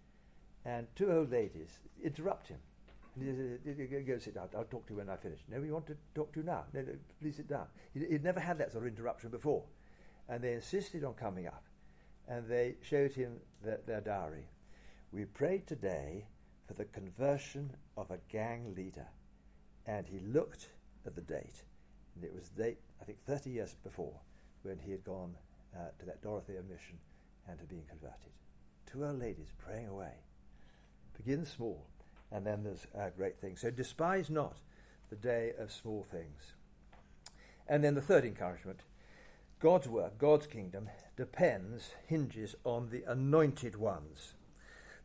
and 0.65 0.87
two 0.95 1.11
old 1.11 1.31
ladies 1.31 1.79
interrupt 2.03 2.47
him 2.47 2.57
and 3.15 3.59
he 3.65 3.73
said, 3.73 4.07
go 4.07 4.17
sit 4.19 4.35
down. 4.35 4.47
I'll 4.55 4.63
talk 4.63 4.87
to 4.87 4.93
you 4.93 4.97
when 4.97 5.09
I 5.09 5.17
finish. 5.17 5.39
No, 5.49 5.59
we 5.59 5.71
want 5.71 5.85
to 5.87 5.97
talk 6.15 6.31
to 6.33 6.39
you 6.39 6.45
now. 6.45 6.63
No, 6.73 6.81
no, 6.81 6.93
please 7.21 7.35
sit 7.35 7.47
down. 7.47 7.65
He'd 7.93 8.23
never 8.23 8.39
had 8.39 8.57
that 8.59 8.71
sort 8.71 8.85
of 8.85 8.89
interruption 8.89 9.29
before. 9.29 9.63
And 10.29 10.43
they 10.43 10.53
insisted 10.53 11.03
on 11.03 11.13
coming 11.13 11.47
up. 11.47 11.63
And 12.27 12.47
they 12.47 12.75
showed 12.81 13.13
him 13.13 13.37
the, 13.63 13.79
their 13.85 14.01
diary. 14.01 14.47
We 15.11 15.25
prayed 15.25 15.67
today 15.67 16.25
for 16.67 16.73
the 16.73 16.85
conversion 16.85 17.71
of 17.97 18.11
a 18.11 18.19
gang 18.29 18.73
leader. 18.75 19.07
And 19.85 20.07
he 20.07 20.19
looked 20.19 20.69
at 21.05 21.15
the 21.15 21.21
date. 21.21 21.63
And 22.15 22.23
it 22.23 22.33
was 22.33 22.49
date, 22.49 22.79
I 23.01 23.05
think, 23.05 23.17
30 23.25 23.49
years 23.49 23.75
before, 23.83 24.19
when 24.63 24.79
he 24.79 24.91
had 24.91 25.03
gone 25.03 25.35
uh, 25.75 25.89
to 25.99 26.05
that 26.05 26.21
Dorothea 26.21 26.61
mission 26.69 26.97
and 27.47 27.59
had 27.59 27.67
been 27.67 27.83
converted. 27.89 28.31
Two 28.91 29.05
old 29.05 29.19
ladies 29.19 29.51
praying 29.57 29.87
away. 29.87 30.13
Begin 31.17 31.45
small 31.45 31.85
and 32.31 32.45
then 32.45 32.63
there's 32.63 32.87
great 33.15 33.39
things. 33.39 33.59
So 33.59 33.69
despise 33.69 34.29
not 34.29 34.57
the 35.09 35.15
day 35.15 35.53
of 35.59 35.71
small 35.71 36.05
things. 36.09 36.53
And 37.67 37.83
then 37.83 37.93
the 37.95 38.01
third 38.01 38.25
encouragement 38.25 38.79
God's 39.61 39.87
work, 39.87 40.17
God's 40.17 40.47
kingdom, 40.47 40.89
depends, 41.15 41.91
hinges 42.07 42.55
on 42.63 42.89
the 42.89 43.03
anointed 43.07 43.75
ones. 43.75 44.33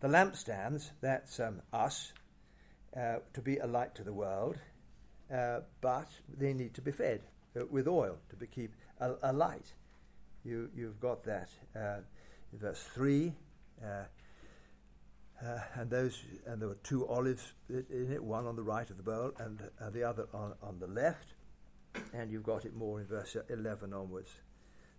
The 0.00 0.08
lampstands, 0.08 0.92
that's 1.02 1.38
um, 1.40 1.60
us, 1.74 2.14
uh, 2.96 3.16
to 3.34 3.42
be 3.42 3.58
a 3.58 3.66
light 3.66 3.94
to 3.96 4.02
the 4.02 4.14
world, 4.14 4.56
uh, 5.32 5.60
but 5.82 6.08
they 6.38 6.54
need 6.54 6.72
to 6.72 6.80
be 6.80 6.90
fed 6.90 7.20
uh, 7.54 7.66
with 7.70 7.86
oil 7.86 8.16
to 8.30 8.36
be, 8.36 8.46
keep 8.46 8.72
a, 8.98 9.16
a, 9.24 9.32
light. 9.32 9.74
You, 10.42 10.70
you've 10.74 11.00
got 11.00 11.22
that. 11.24 11.50
Uh, 11.78 11.98
verse 12.54 12.82
3. 12.94 13.34
Uh, 13.84 13.86
uh, 15.44 15.58
and 15.74 15.90
those, 15.90 16.22
and 16.46 16.62
there 16.62 16.68
were 16.68 16.78
two 16.82 17.06
olives 17.06 17.52
in 17.68 18.10
it, 18.10 18.24
one 18.24 18.46
on 18.46 18.56
the 18.56 18.62
right 18.62 18.88
of 18.88 18.96
the 18.96 19.02
bowl 19.02 19.32
and 19.38 19.60
uh, 19.82 19.90
the 19.90 20.02
other 20.02 20.26
on, 20.32 20.54
on 20.62 20.78
the 20.78 20.86
left. 20.86 21.34
And 22.14 22.30
you've 22.30 22.42
got 22.42 22.64
it 22.64 22.74
more 22.74 23.00
in 23.00 23.06
verse 23.06 23.36
11 23.50 23.92
onwards. 23.92 24.30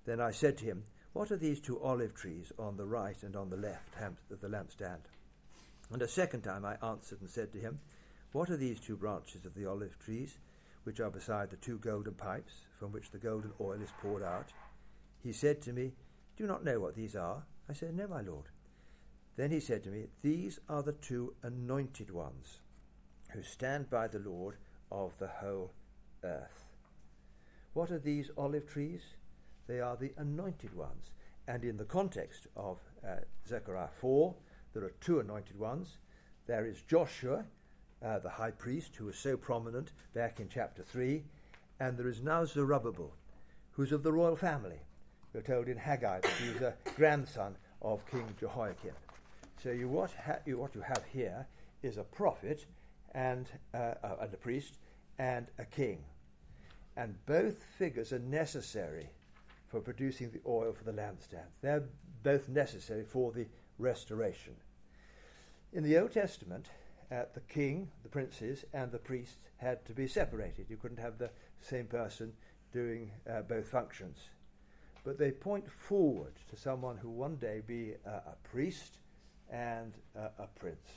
Then 0.07 0.21
I 0.21 0.31
said 0.31 0.57
to 0.59 0.65
him, 0.65 0.85
What 1.11 1.31
are 1.31 1.37
these 1.37 1.59
two 1.59 1.81
olive 1.81 2.15
trees 2.15 2.53
on 2.57 2.77
the 2.77 2.85
right 2.85 3.21
and 3.23 3.35
on 3.35 3.49
the 3.49 3.57
left 3.57 3.93
of 4.31 4.39
the 4.39 4.47
lampstand? 4.47 5.01
And 5.91 6.01
a 6.01 6.07
second 6.07 6.43
time 6.43 6.63
I 6.63 6.77
answered 6.81 7.19
and 7.19 7.29
said 7.29 7.51
to 7.51 7.59
him, 7.59 7.79
What 8.31 8.49
are 8.49 8.55
these 8.55 8.79
two 8.79 8.95
branches 8.95 9.45
of 9.45 9.53
the 9.53 9.65
olive 9.65 9.99
trees, 9.99 10.39
which 10.85 11.01
are 11.01 11.09
beside 11.09 11.49
the 11.49 11.57
two 11.57 11.77
golden 11.79 12.13
pipes, 12.13 12.53
from 12.79 12.93
which 12.93 13.11
the 13.11 13.17
golden 13.17 13.51
oil 13.59 13.81
is 13.81 13.91
poured 14.01 14.23
out? 14.23 14.53
He 15.21 15.33
said 15.33 15.61
to 15.63 15.73
me, 15.73 15.91
Do 16.37 16.43
you 16.45 16.47
not 16.47 16.63
know 16.63 16.79
what 16.79 16.95
these 16.95 17.17
are? 17.17 17.43
I 17.69 17.73
said, 17.73 17.93
No, 17.93 18.07
my 18.07 18.21
lord. 18.21 18.45
Then 19.35 19.51
he 19.51 19.59
said 19.59 19.83
to 19.83 19.89
me, 19.89 20.05
These 20.21 20.61
are 20.69 20.83
the 20.83 20.93
two 20.93 21.33
anointed 21.43 22.11
ones 22.11 22.61
who 23.31 23.43
stand 23.43 23.89
by 23.89 24.07
the 24.07 24.19
Lord 24.19 24.55
of 24.89 25.17
the 25.19 25.27
whole 25.27 25.73
earth. 26.23 26.63
What 27.73 27.91
are 27.91 27.99
these 27.99 28.31
olive 28.37 28.69
trees? 28.69 29.01
They 29.67 29.81
are 29.81 29.97
the 29.97 30.13
anointed 30.17 30.73
ones. 30.73 31.11
And 31.47 31.63
in 31.63 31.77
the 31.77 31.85
context 31.85 32.47
of 32.55 32.79
uh, 33.05 33.17
Zechariah 33.47 33.89
4, 33.99 34.33
there 34.73 34.83
are 34.83 34.93
two 35.01 35.19
anointed 35.19 35.59
ones. 35.59 35.97
There 36.45 36.65
is 36.65 36.81
Joshua, 36.81 37.45
uh, 38.03 38.19
the 38.19 38.29
high 38.29 38.51
priest, 38.51 38.95
who 38.95 39.05
was 39.05 39.17
so 39.17 39.37
prominent 39.37 39.91
back 40.13 40.39
in 40.39 40.49
chapter 40.49 40.83
3, 40.83 41.23
and 41.79 41.97
there 41.97 42.07
is 42.07 42.21
now 42.21 42.45
Zerubbabel, 42.45 43.13
who's 43.71 43.91
of 43.91 44.03
the 44.03 44.11
royal 44.11 44.35
family. 44.35 44.79
We're 45.33 45.41
told 45.41 45.67
in 45.67 45.77
Haggai 45.77 46.21
that 46.21 46.31
he's 46.31 46.61
a 46.61 46.75
grandson 46.95 47.55
of 47.81 48.05
King 48.09 48.27
Jehoiakim. 48.39 48.93
So 49.61 49.71
you 49.71 49.87
what, 49.87 50.11
ha- 50.25 50.39
you, 50.45 50.57
what 50.57 50.75
you 50.75 50.81
have 50.81 51.03
here 51.11 51.45
is 51.83 51.97
a 51.97 52.03
prophet 52.03 52.65
and, 53.13 53.47
uh, 53.73 53.95
uh, 54.03 54.15
and 54.21 54.33
a 54.33 54.37
priest 54.37 54.79
and 55.19 55.47
a 55.59 55.65
king. 55.65 55.99
And 56.95 57.15
both 57.25 57.63
figures 57.77 58.13
are 58.13 58.19
necessary 58.19 59.09
for 59.67 59.81
producing 59.81 60.31
the 60.31 60.41
oil 60.47 60.73
for 60.73 60.83
the 60.83 60.93
lampstand. 60.93 61.47
They're 61.61 61.83
both 62.23 62.49
necessary 62.49 63.03
for 63.03 63.31
the 63.31 63.47
restoration. 63.77 64.55
In 65.73 65.83
the 65.83 65.97
Old 65.97 66.13
Testament, 66.13 66.67
uh, 67.11 67.23
the 67.33 67.41
king, 67.41 67.89
the 68.03 68.09
princes, 68.09 68.65
and 68.73 68.91
the 68.91 68.97
priests 68.97 69.49
had 69.57 69.85
to 69.85 69.93
be 69.93 70.07
separated. 70.07 70.69
You 70.69 70.77
couldn't 70.77 70.99
have 70.99 71.17
the 71.17 71.31
same 71.61 71.85
person 71.85 72.33
doing 72.71 73.11
uh, 73.29 73.41
both 73.41 73.67
functions. 73.67 74.29
But 75.03 75.17
they 75.17 75.31
point 75.31 75.71
forward 75.71 76.33
to 76.49 76.57
someone 76.57 76.97
who 76.97 77.09
one 77.09 77.35
day 77.37 77.61
be 77.65 77.93
uh, 78.05 78.31
a 78.31 78.35
priest 78.43 78.97
and 79.49 79.93
uh, 80.17 80.29
a 80.39 80.47
prince. 80.47 80.89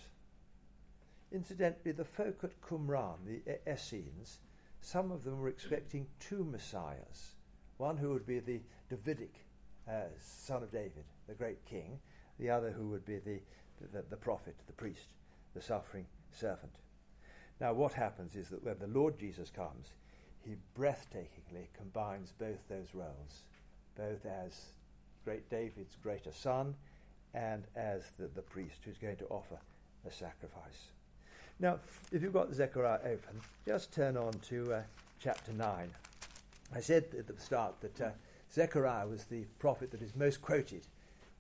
Incidentally, 1.33 1.93
the 1.93 2.05
folk 2.05 2.43
at 2.43 2.61
Qumran, 2.61 3.19
the 3.25 3.73
Essenes, 3.73 4.39
some 4.81 5.13
of 5.13 5.23
them 5.23 5.39
were 5.39 5.49
expecting 5.49 6.07
two 6.19 6.45
messiahs. 6.45 7.37
One 7.81 7.97
who 7.97 8.11
would 8.11 8.27
be 8.27 8.41
the 8.41 8.61
Davidic 8.91 9.33
uh, 9.89 10.03
son 10.21 10.63
of 10.63 10.71
David, 10.71 11.05
the 11.27 11.33
great 11.33 11.65
king, 11.65 11.99
the 12.39 12.51
other 12.51 12.71
who 12.71 12.89
would 12.89 13.07
be 13.07 13.17
the, 13.17 13.41
the, 13.91 14.05
the 14.11 14.19
prophet, 14.19 14.55
the 14.67 14.75
priest, 14.75 15.15
the 15.55 15.63
suffering 15.63 16.05
servant. 16.31 16.75
Now, 17.59 17.73
what 17.73 17.95
happens 17.95 18.37
is 18.37 18.51
that 18.51 18.63
when 18.63 18.79
the 18.79 18.87
Lord 18.87 19.19
Jesus 19.19 19.49
comes, 19.49 19.95
he 20.45 20.57
breathtakingly 20.79 21.69
combines 21.75 22.35
both 22.39 22.59
those 22.69 22.95
roles, 22.95 23.45
both 23.97 24.27
as 24.27 24.73
great 25.25 25.49
David's 25.49 25.97
greater 26.03 26.33
son 26.33 26.75
and 27.33 27.65
as 27.77 28.11
the, 28.19 28.29
the 28.35 28.43
priest 28.43 28.81
who's 28.85 28.99
going 28.99 29.17
to 29.17 29.27
offer 29.31 29.57
a 30.07 30.13
sacrifice. 30.13 30.91
Now, 31.59 31.79
if 32.13 32.23
you've 32.23 32.35
got 32.35 32.53
Zechariah 32.53 33.01
open, 33.07 33.41
just 33.65 33.91
turn 33.91 34.19
on 34.19 34.35
to 34.51 34.75
uh, 34.75 34.83
chapter 35.19 35.55
9. 35.55 35.91
I 36.75 36.81
said 36.81 37.07
at 37.19 37.27
the 37.27 37.41
start 37.41 37.81
that 37.81 38.01
uh, 38.01 38.11
Zechariah 38.53 39.07
was 39.07 39.25
the 39.25 39.45
prophet 39.59 39.91
that 39.91 40.03
is 40.03 40.15
most 40.15 40.41
quoted 40.41 40.87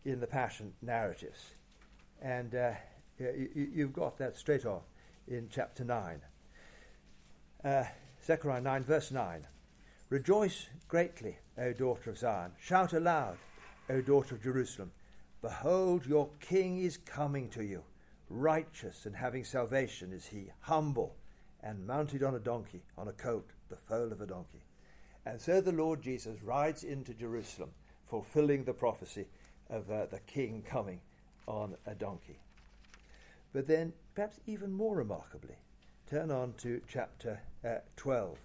in 0.04 0.20
the 0.20 0.26
Passion 0.26 0.72
narratives. 0.82 1.54
And 2.20 2.54
uh, 2.54 2.72
you, 3.18 3.82
have 3.82 3.92
got 3.92 4.18
that 4.18 4.36
straight 4.36 4.66
off 4.66 4.82
in 5.28 5.48
chapter 5.50 5.84
9. 5.84 6.20
Uh, 7.64 7.84
Zechariah 8.24 8.60
9, 8.60 8.84
verse 8.84 9.10
9. 9.10 9.46
Rejoice 10.08 10.66
greatly, 10.88 11.38
O 11.56 11.72
daughter 11.72 12.10
of 12.10 12.18
Zion. 12.18 12.52
Shout 12.60 12.92
aloud, 12.92 13.36
O 13.88 14.00
daughter 14.00 14.34
of 14.34 14.42
Jerusalem. 14.42 14.90
Behold, 15.42 16.06
your 16.06 16.28
king 16.40 16.78
is 16.78 16.96
coming 16.96 17.48
to 17.50 17.62
you. 17.62 17.82
Righteous 18.28 19.06
and 19.06 19.16
having 19.16 19.44
salvation 19.44 20.12
is 20.12 20.26
he, 20.26 20.50
humble 20.60 21.14
and 21.62 21.86
mounted 21.86 22.22
on 22.22 22.34
a 22.34 22.40
donkey, 22.40 22.82
on 22.96 23.08
a 23.08 23.12
colt, 23.12 23.50
the 23.68 23.76
foal 23.76 24.12
of 24.12 24.20
a 24.20 24.26
donkey. 24.26 24.62
And 25.26 25.40
so 25.40 25.60
the 25.60 25.72
Lord 25.72 26.02
Jesus 26.02 26.42
rides 26.42 26.82
into 26.82 27.14
Jerusalem, 27.14 27.70
fulfilling 28.06 28.64
the 28.64 28.72
prophecy 28.72 29.26
of 29.68 29.90
uh, 29.90 30.06
the 30.06 30.20
king 30.20 30.62
coming 30.62 31.00
on 31.46 31.76
a 31.86 31.94
donkey. 31.94 32.38
But 33.52 33.66
then, 33.66 33.92
perhaps 34.14 34.40
even 34.46 34.72
more 34.72 34.96
remarkably, 34.96 35.56
turn 36.08 36.30
on 36.30 36.54
to 36.58 36.80
chapter 36.88 37.40
uh, 37.64 37.76
12. 37.96 38.38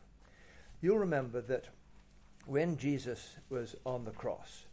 You'll 0.82 1.00
remember 1.00 1.42
that 1.42 1.66
when 2.46 2.78
Jesus 2.78 3.38
was 3.50 3.76
on 3.86 4.06
the 4.06 4.12
cross, 4.12 4.66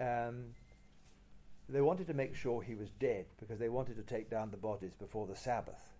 um, 0.00 0.46
they 1.68 1.80
wanted 1.80 2.06
to 2.08 2.14
make 2.14 2.34
sure 2.34 2.62
he 2.62 2.74
was 2.74 2.88
dead 2.98 3.26
because 3.38 3.58
they 3.58 3.68
wanted 3.68 3.96
to 3.96 4.02
take 4.02 4.28
down 4.30 4.50
the 4.50 4.56
bodies 4.56 4.92
before 4.98 5.26
the 5.26 5.36
Sabbath. 5.36 5.90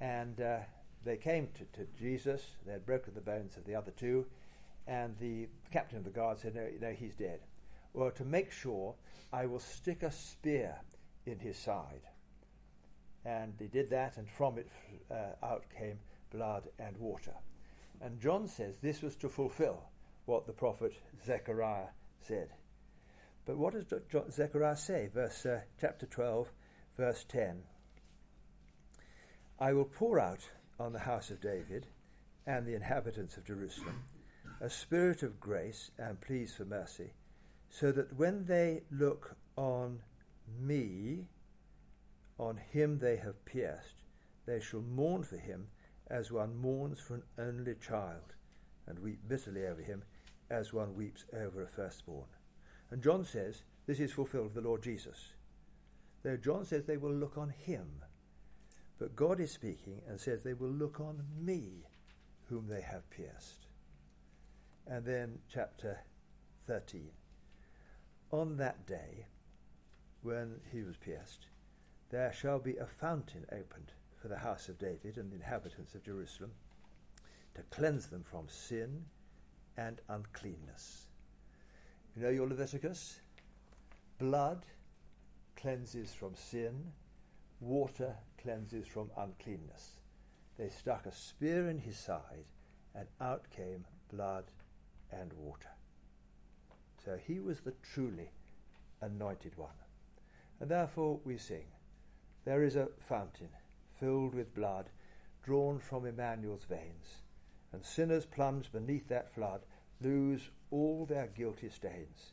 And 0.00 0.40
uh, 0.40 0.58
they 1.04 1.16
came 1.16 1.48
to, 1.54 1.64
to, 1.78 1.86
Jesus, 1.98 2.42
they 2.66 2.72
had 2.72 2.86
broken 2.86 3.14
the 3.14 3.20
bones 3.20 3.56
of 3.56 3.64
the 3.64 3.74
other 3.74 3.92
two, 3.92 4.26
and 4.86 5.16
the 5.18 5.48
captain 5.70 5.98
of 5.98 6.04
the 6.04 6.10
guard 6.10 6.38
said, 6.38 6.54
No, 6.54 6.68
no, 6.80 6.92
he's 6.92 7.14
dead. 7.14 7.40
Well, 7.92 8.10
to 8.12 8.24
make 8.24 8.52
sure, 8.52 8.94
I 9.32 9.46
will 9.46 9.60
stick 9.60 10.02
a 10.02 10.10
spear 10.10 10.76
in 11.26 11.38
his 11.38 11.56
side. 11.56 12.02
And 13.24 13.54
they 13.58 13.66
did 13.66 13.90
that, 13.90 14.16
and 14.16 14.28
from 14.28 14.58
it 14.58 14.68
uh, 15.10 15.44
out 15.44 15.64
came 15.78 15.98
blood 16.32 16.68
and 16.78 16.96
water. 16.96 17.34
And 18.00 18.20
John 18.20 18.48
says 18.48 18.78
this 18.78 19.02
was 19.02 19.16
to 19.16 19.28
fulfill 19.28 19.82
what 20.24 20.46
the 20.46 20.52
prophet 20.52 20.94
Zechariah 21.26 21.88
said. 22.22 22.48
But 23.44 23.58
what 23.58 23.74
does 23.74 23.84
Zechariah 24.30 24.76
say? 24.76 25.10
Verse 25.12 25.44
uh, 25.44 25.60
chapter 25.80 26.06
12, 26.06 26.50
verse 26.96 27.24
10. 27.28 27.62
I 29.58 29.72
will 29.72 29.84
pour 29.84 30.18
out 30.18 30.40
on 30.80 30.92
the 30.92 30.98
house 30.98 31.30
of 31.30 31.40
David 31.40 31.86
and 32.46 32.66
the 32.66 32.74
inhabitants 32.74 33.36
of 33.36 33.44
Jerusalem 33.44 34.02
a 34.60 34.68
spirit 34.68 35.22
of 35.22 35.40
grace 35.40 35.90
and 35.98 36.20
pleas 36.20 36.52
for 36.54 36.64
mercy, 36.64 37.12
so 37.70 37.90
that 37.92 38.14
when 38.16 38.44
they 38.44 38.82
look 38.90 39.36
on 39.56 40.00
me, 40.60 41.26
on 42.38 42.58
him 42.70 42.98
they 42.98 43.16
have 43.16 43.44
pierced, 43.44 44.02
they 44.46 44.60
shall 44.60 44.82
mourn 44.82 45.22
for 45.22 45.38
him 45.38 45.68
as 46.08 46.30
one 46.30 46.60
mourns 46.60 47.00
for 47.00 47.14
an 47.14 47.22
only 47.38 47.74
child, 47.74 48.34
and 48.86 48.98
weep 48.98 49.20
bitterly 49.28 49.66
over 49.66 49.80
him 49.80 50.02
as 50.50 50.72
one 50.72 50.94
weeps 50.94 51.24
over 51.32 51.62
a 51.62 51.68
firstborn. 51.68 52.26
And 52.90 53.02
John 53.02 53.24
says 53.24 53.62
this 53.86 54.00
is 54.00 54.12
fulfilled 54.12 54.46
of 54.46 54.54
the 54.54 54.60
Lord 54.60 54.82
Jesus. 54.82 55.32
Though 56.22 56.36
John 56.36 56.66
says 56.66 56.84
they 56.84 56.96
will 56.96 57.14
look 57.14 57.38
on 57.38 57.50
him, 57.50 57.86
but 59.00 59.16
God 59.16 59.40
is 59.40 59.50
speaking 59.50 60.02
and 60.06 60.20
says 60.20 60.42
they 60.42 60.52
will 60.52 60.68
look 60.68 61.00
on 61.00 61.24
me, 61.40 61.86
whom 62.50 62.68
they 62.68 62.82
have 62.82 63.08
pierced. 63.08 63.66
And 64.86 65.06
then 65.06 65.38
chapter 65.50 66.00
13. 66.66 67.08
On 68.30 68.58
that 68.58 68.86
day, 68.86 69.26
when 70.22 70.60
he 70.70 70.82
was 70.82 70.98
pierced, 70.98 71.46
there 72.10 72.30
shall 72.30 72.58
be 72.58 72.76
a 72.76 72.84
fountain 72.84 73.46
opened 73.50 73.92
for 74.20 74.28
the 74.28 74.36
house 74.36 74.68
of 74.68 74.78
David 74.78 75.16
and 75.16 75.30
the 75.30 75.36
inhabitants 75.36 75.94
of 75.94 76.04
Jerusalem 76.04 76.50
to 77.54 77.62
cleanse 77.70 78.08
them 78.08 78.22
from 78.22 78.48
sin 78.50 79.06
and 79.78 80.02
uncleanness. 80.10 81.06
You 82.14 82.22
know 82.22 82.28
your 82.28 82.48
Leviticus? 82.48 83.22
Blood 84.18 84.66
cleanses 85.56 86.12
from 86.12 86.34
sin, 86.34 86.92
water 87.60 88.14
cleanses 88.42 88.86
from 88.86 89.10
uncleanness. 89.16 89.96
They 90.58 90.68
stuck 90.68 91.06
a 91.06 91.12
spear 91.12 91.68
in 91.68 91.78
his 91.78 91.98
side, 91.98 92.46
and 92.94 93.06
out 93.20 93.46
came 93.50 93.84
blood 94.12 94.44
and 95.10 95.32
water. 95.32 95.70
So 97.04 97.16
he 97.16 97.40
was 97.40 97.60
the 97.60 97.74
truly 97.94 98.30
anointed 99.00 99.56
one. 99.56 99.78
And 100.60 100.70
therefore 100.70 101.20
we 101.24 101.38
sing, 101.38 101.66
There 102.44 102.62
is 102.62 102.76
a 102.76 102.88
fountain 102.98 103.48
filled 103.98 104.34
with 104.34 104.54
blood 104.54 104.90
drawn 105.42 105.78
from 105.78 106.06
Emmanuel's 106.06 106.64
veins, 106.64 107.22
and 107.72 107.84
sinners 107.84 108.26
plunged 108.26 108.72
beneath 108.72 109.08
that 109.08 109.32
flood 109.34 109.62
lose 110.00 110.50
all 110.70 111.06
their 111.06 111.26
guilty 111.28 111.70
stains. 111.70 112.32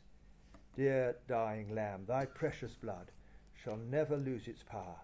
Dear 0.76 1.16
dying 1.26 1.74
Lamb, 1.74 2.04
thy 2.06 2.26
precious 2.26 2.74
blood 2.74 3.10
shall 3.54 3.76
never 3.76 4.16
lose 4.16 4.46
its 4.46 4.62
power, 4.62 5.00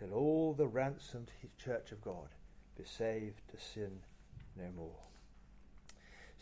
till 0.00 0.14
all 0.14 0.54
the 0.54 0.66
ransomed 0.66 1.30
church 1.62 1.92
of 1.92 2.00
God 2.00 2.28
be 2.76 2.84
saved 2.84 3.42
to 3.50 3.62
sin 3.62 4.00
no 4.56 4.64
more. 4.74 4.96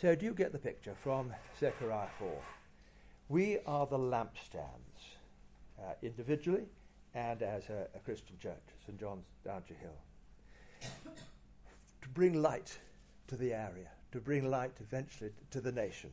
So, 0.00 0.14
do 0.14 0.24
you 0.24 0.32
get 0.32 0.52
the 0.52 0.58
picture 0.58 0.94
from 0.94 1.32
Zechariah 1.58 2.06
4? 2.20 2.30
We 3.28 3.58
are 3.66 3.86
the 3.86 3.98
lampstands, 3.98 5.16
uh, 5.78 5.94
individually 6.02 6.66
and 7.14 7.42
as 7.42 7.68
a, 7.68 7.88
a 7.96 7.98
Christian 8.04 8.36
church, 8.40 8.62
St. 8.86 8.98
John's 8.98 9.26
Downshire 9.44 9.78
Hill, 9.80 11.10
to 12.02 12.08
bring 12.10 12.40
light 12.40 12.78
to 13.26 13.36
the 13.36 13.52
area, 13.52 13.88
to 14.12 14.20
bring 14.20 14.48
light 14.48 14.72
eventually 14.80 15.30
to 15.50 15.60
the 15.60 15.72
nation. 15.72 16.10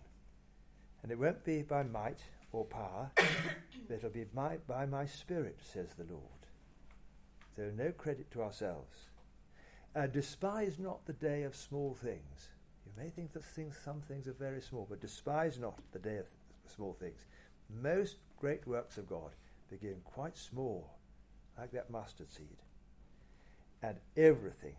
And 1.03 1.11
it 1.11 1.19
won't 1.19 1.43
be 1.43 1.61
by 1.61 1.83
might 1.83 2.19
or 2.51 2.65
power, 2.65 3.11
but 3.15 3.95
it'll 3.95 4.09
be 4.09 4.25
my, 4.33 4.57
by 4.67 4.87
my 4.87 5.05
spirit, 5.05 5.59
says 5.61 5.89
the 5.95 6.11
Lord. 6.11 6.34
So 7.55 7.71
no 7.75 7.91
credit 7.91 8.31
to 8.31 8.41
ourselves. 8.41 8.97
Uh, 9.95 10.07
despise 10.07 10.77
not 10.77 11.05
the 11.05 11.13
day 11.13 11.43
of 11.43 11.55
small 11.55 11.93
things. 11.93 12.49
You 12.85 12.91
may 13.01 13.09
think 13.09 13.31
that 13.33 13.43
things, 13.43 13.77
some 13.83 14.01
things 14.01 14.27
are 14.27 14.33
very 14.33 14.61
small, 14.61 14.85
but 14.89 14.99
despise 14.99 15.57
not 15.57 15.79
the 15.91 15.99
day 15.99 16.17
of 16.17 16.25
small 16.67 16.93
things. 16.99 17.25
Most 17.81 18.17
great 18.37 18.67
works 18.67 18.97
of 18.97 19.07
God 19.07 19.31
begin 19.69 19.95
quite 20.03 20.37
small, 20.37 20.89
like 21.57 21.71
that 21.71 21.89
mustard 21.89 22.29
seed. 22.29 22.57
And 23.81 23.97
everything 24.17 24.75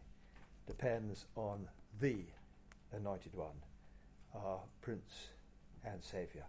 depends 0.67 1.27
on 1.35 1.67
the 2.01 2.19
Anointed 2.93 3.35
One, 3.35 3.57
our 4.35 4.61
Prince 4.83 5.29
and 5.85 6.03
Saviour. 6.03 6.45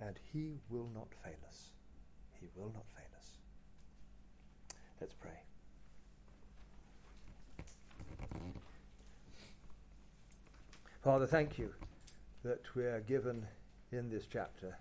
And 0.00 0.18
He 0.32 0.58
will 0.68 0.88
not 0.94 1.08
fail 1.22 1.38
us. 1.48 1.70
He 2.40 2.48
will 2.56 2.72
not 2.74 2.86
fail. 2.96 3.03
Let's 5.00 5.14
pray. 5.14 5.30
Father, 11.02 11.26
thank 11.26 11.58
you 11.58 11.70
that 12.44 12.62
we 12.74 12.84
are 12.84 13.00
given 13.00 13.46
in 13.92 14.08
this 14.08 14.26
chapter 14.26 14.78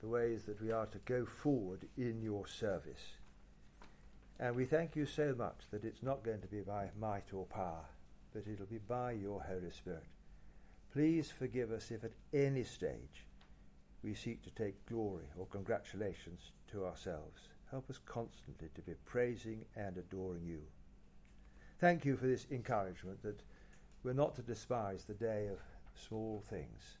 the 0.00 0.08
ways 0.08 0.44
that 0.44 0.60
we 0.62 0.72
are 0.72 0.86
to 0.86 0.98
go 1.04 1.24
forward 1.24 1.86
in 1.96 2.22
your 2.22 2.46
service. 2.46 3.12
And 4.38 4.56
we 4.56 4.64
thank 4.64 4.96
you 4.96 5.04
so 5.04 5.34
much 5.36 5.58
that 5.70 5.84
it's 5.84 6.02
not 6.02 6.24
going 6.24 6.40
to 6.40 6.48
be 6.48 6.60
by 6.60 6.88
might 6.98 7.32
or 7.32 7.44
power, 7.46 7.84
but 8.32 8.44
it'll 8.50 8.66
be 8.66 8.78
by 8.88 9.12
your 9.12 9.42
Holy 9.42 9.70
Spirit. 9.70 10.06
Please 10.92 11.30
forgive 11.30 11.70
us 11.70 11.90
if 11.90 12.02
at 12.02 12.12
any 12.32 12.64
stage 12.64 13.26
we 14.02 14.14
seek 14.14 14.42
to 14.42 14.50
take 14.50 14.86
glory 14.86 15.26
or 15.36 15.46
congratulations 15.46 16.52
to 16.72 16.86
ourselves. 16.86 17.48
Help 17.70 17.88
us 17.88 18.00
constantly 18.04 18.68
to 18.74 18.82
be 18.82 18.94
praising 19.04 19.64
and 19.76 19.96
adoring 19.96 20.44
you. 20.44 20.60
Thank 21.78 22.04
you 22.04 22.16
for 22.16 22.26
this 22.26 22.46
encouragement 22.50 23.22
that 23.22 23.42
we're 24.02 24.12
not 24.12 24.34
to 24.36 24.42
despise 24.42 25.04
the 25.04 25.14
day 25.14 25.48
of 25.50 25.58
small 25.94 26.42
things, 26.50 26.98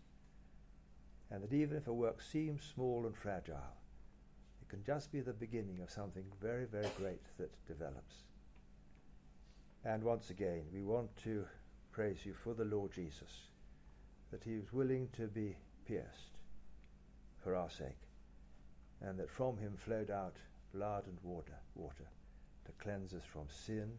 and 1.30 1.42
that 1.42 1.52
even 1.52 1.76
if 1.76 1.88
a 1.88 1.92
work 1.92 2.22
seems 2.22 2.62
small 2.62 3.04
and 3.06 3.16
fragile, 3.16 3.76
it 4.62 4.68
can 4.68 4.84
just 4.84 5.10
be 5.10 5.20
the 5.20 5.32
beginning 5.32 5.80
of 5.82 5.90
something 5.90 6.24
very, 6.40 6.66
very 6.66 6.90
great 6.96 7.22
that 7.38 7.50
develops. 7.66 8.14
And 9.84 10.04
once 10.04 10.30
again, 10.30 10.62
we 10.72 10.82
want 10.82 11.16
to 11.24 11.44
praise 11.90 12.24
you 12.24 12.34
for 12.34 12.54
the 12.54 12.64
Lord 12.64 12.92
Jesus, 12.92 13.48
that 14.30 14.44
he 14.44 14.56
was 14.56 14.72
willing 14.72 15.08
to 15.16 15.26
be 15.26 15.56
pierced 15.84 16.38
for 17.42 17.56
our 17.56 17.70
sake, 17.70 18.06
and 19.00 19.18
that 19.18 19.30
from 19.30 19.56
him 19.56 19.72
flowed 19.76 20.10
out 20.10 20.36
blood 20.74 21.06
and 21.06 21.18
water, 21.22 21.58
water 21.74 22.08
to 22.64 22.72
cleanse 22.82 23.12
us 23.12 23.22
from 23.32 23.46
sin 23.48 23.90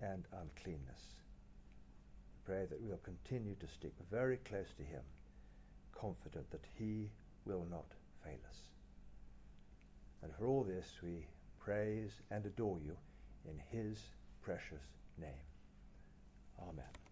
and 0.00 0.24
uncleanness. 0.40 1.02
Pray 2.44 2.66
that 2.68 2.80
we'll 2.80 2.98
continue 2.98 3.54
to 3.54 3.66
stick 3.66 3.94
very 4.10 4.38
close 4.48 4.72
to 4.76 4.82
him, 4.82 5.02
confident 5.98 6.50
that 6.50 6.64
he 6.78 7.10
will 7.46 7.66
not 7.70 7.86
fail 8.22 8.40
us. 8.48 8.58
And 10.22 10.32
for 10.34 10.46
all 10.46 10.62
this 10.64 10.86
we 11.02 11.26
praise 11.58 12.12
and 12.30 12.44
adore 12.44 12.78
you 12.84 12.96
in 13.48 13.60
his 13.70 13.98
precious 14.42 14.82
name. 15.18 15.30
Amen. 16.68 17.03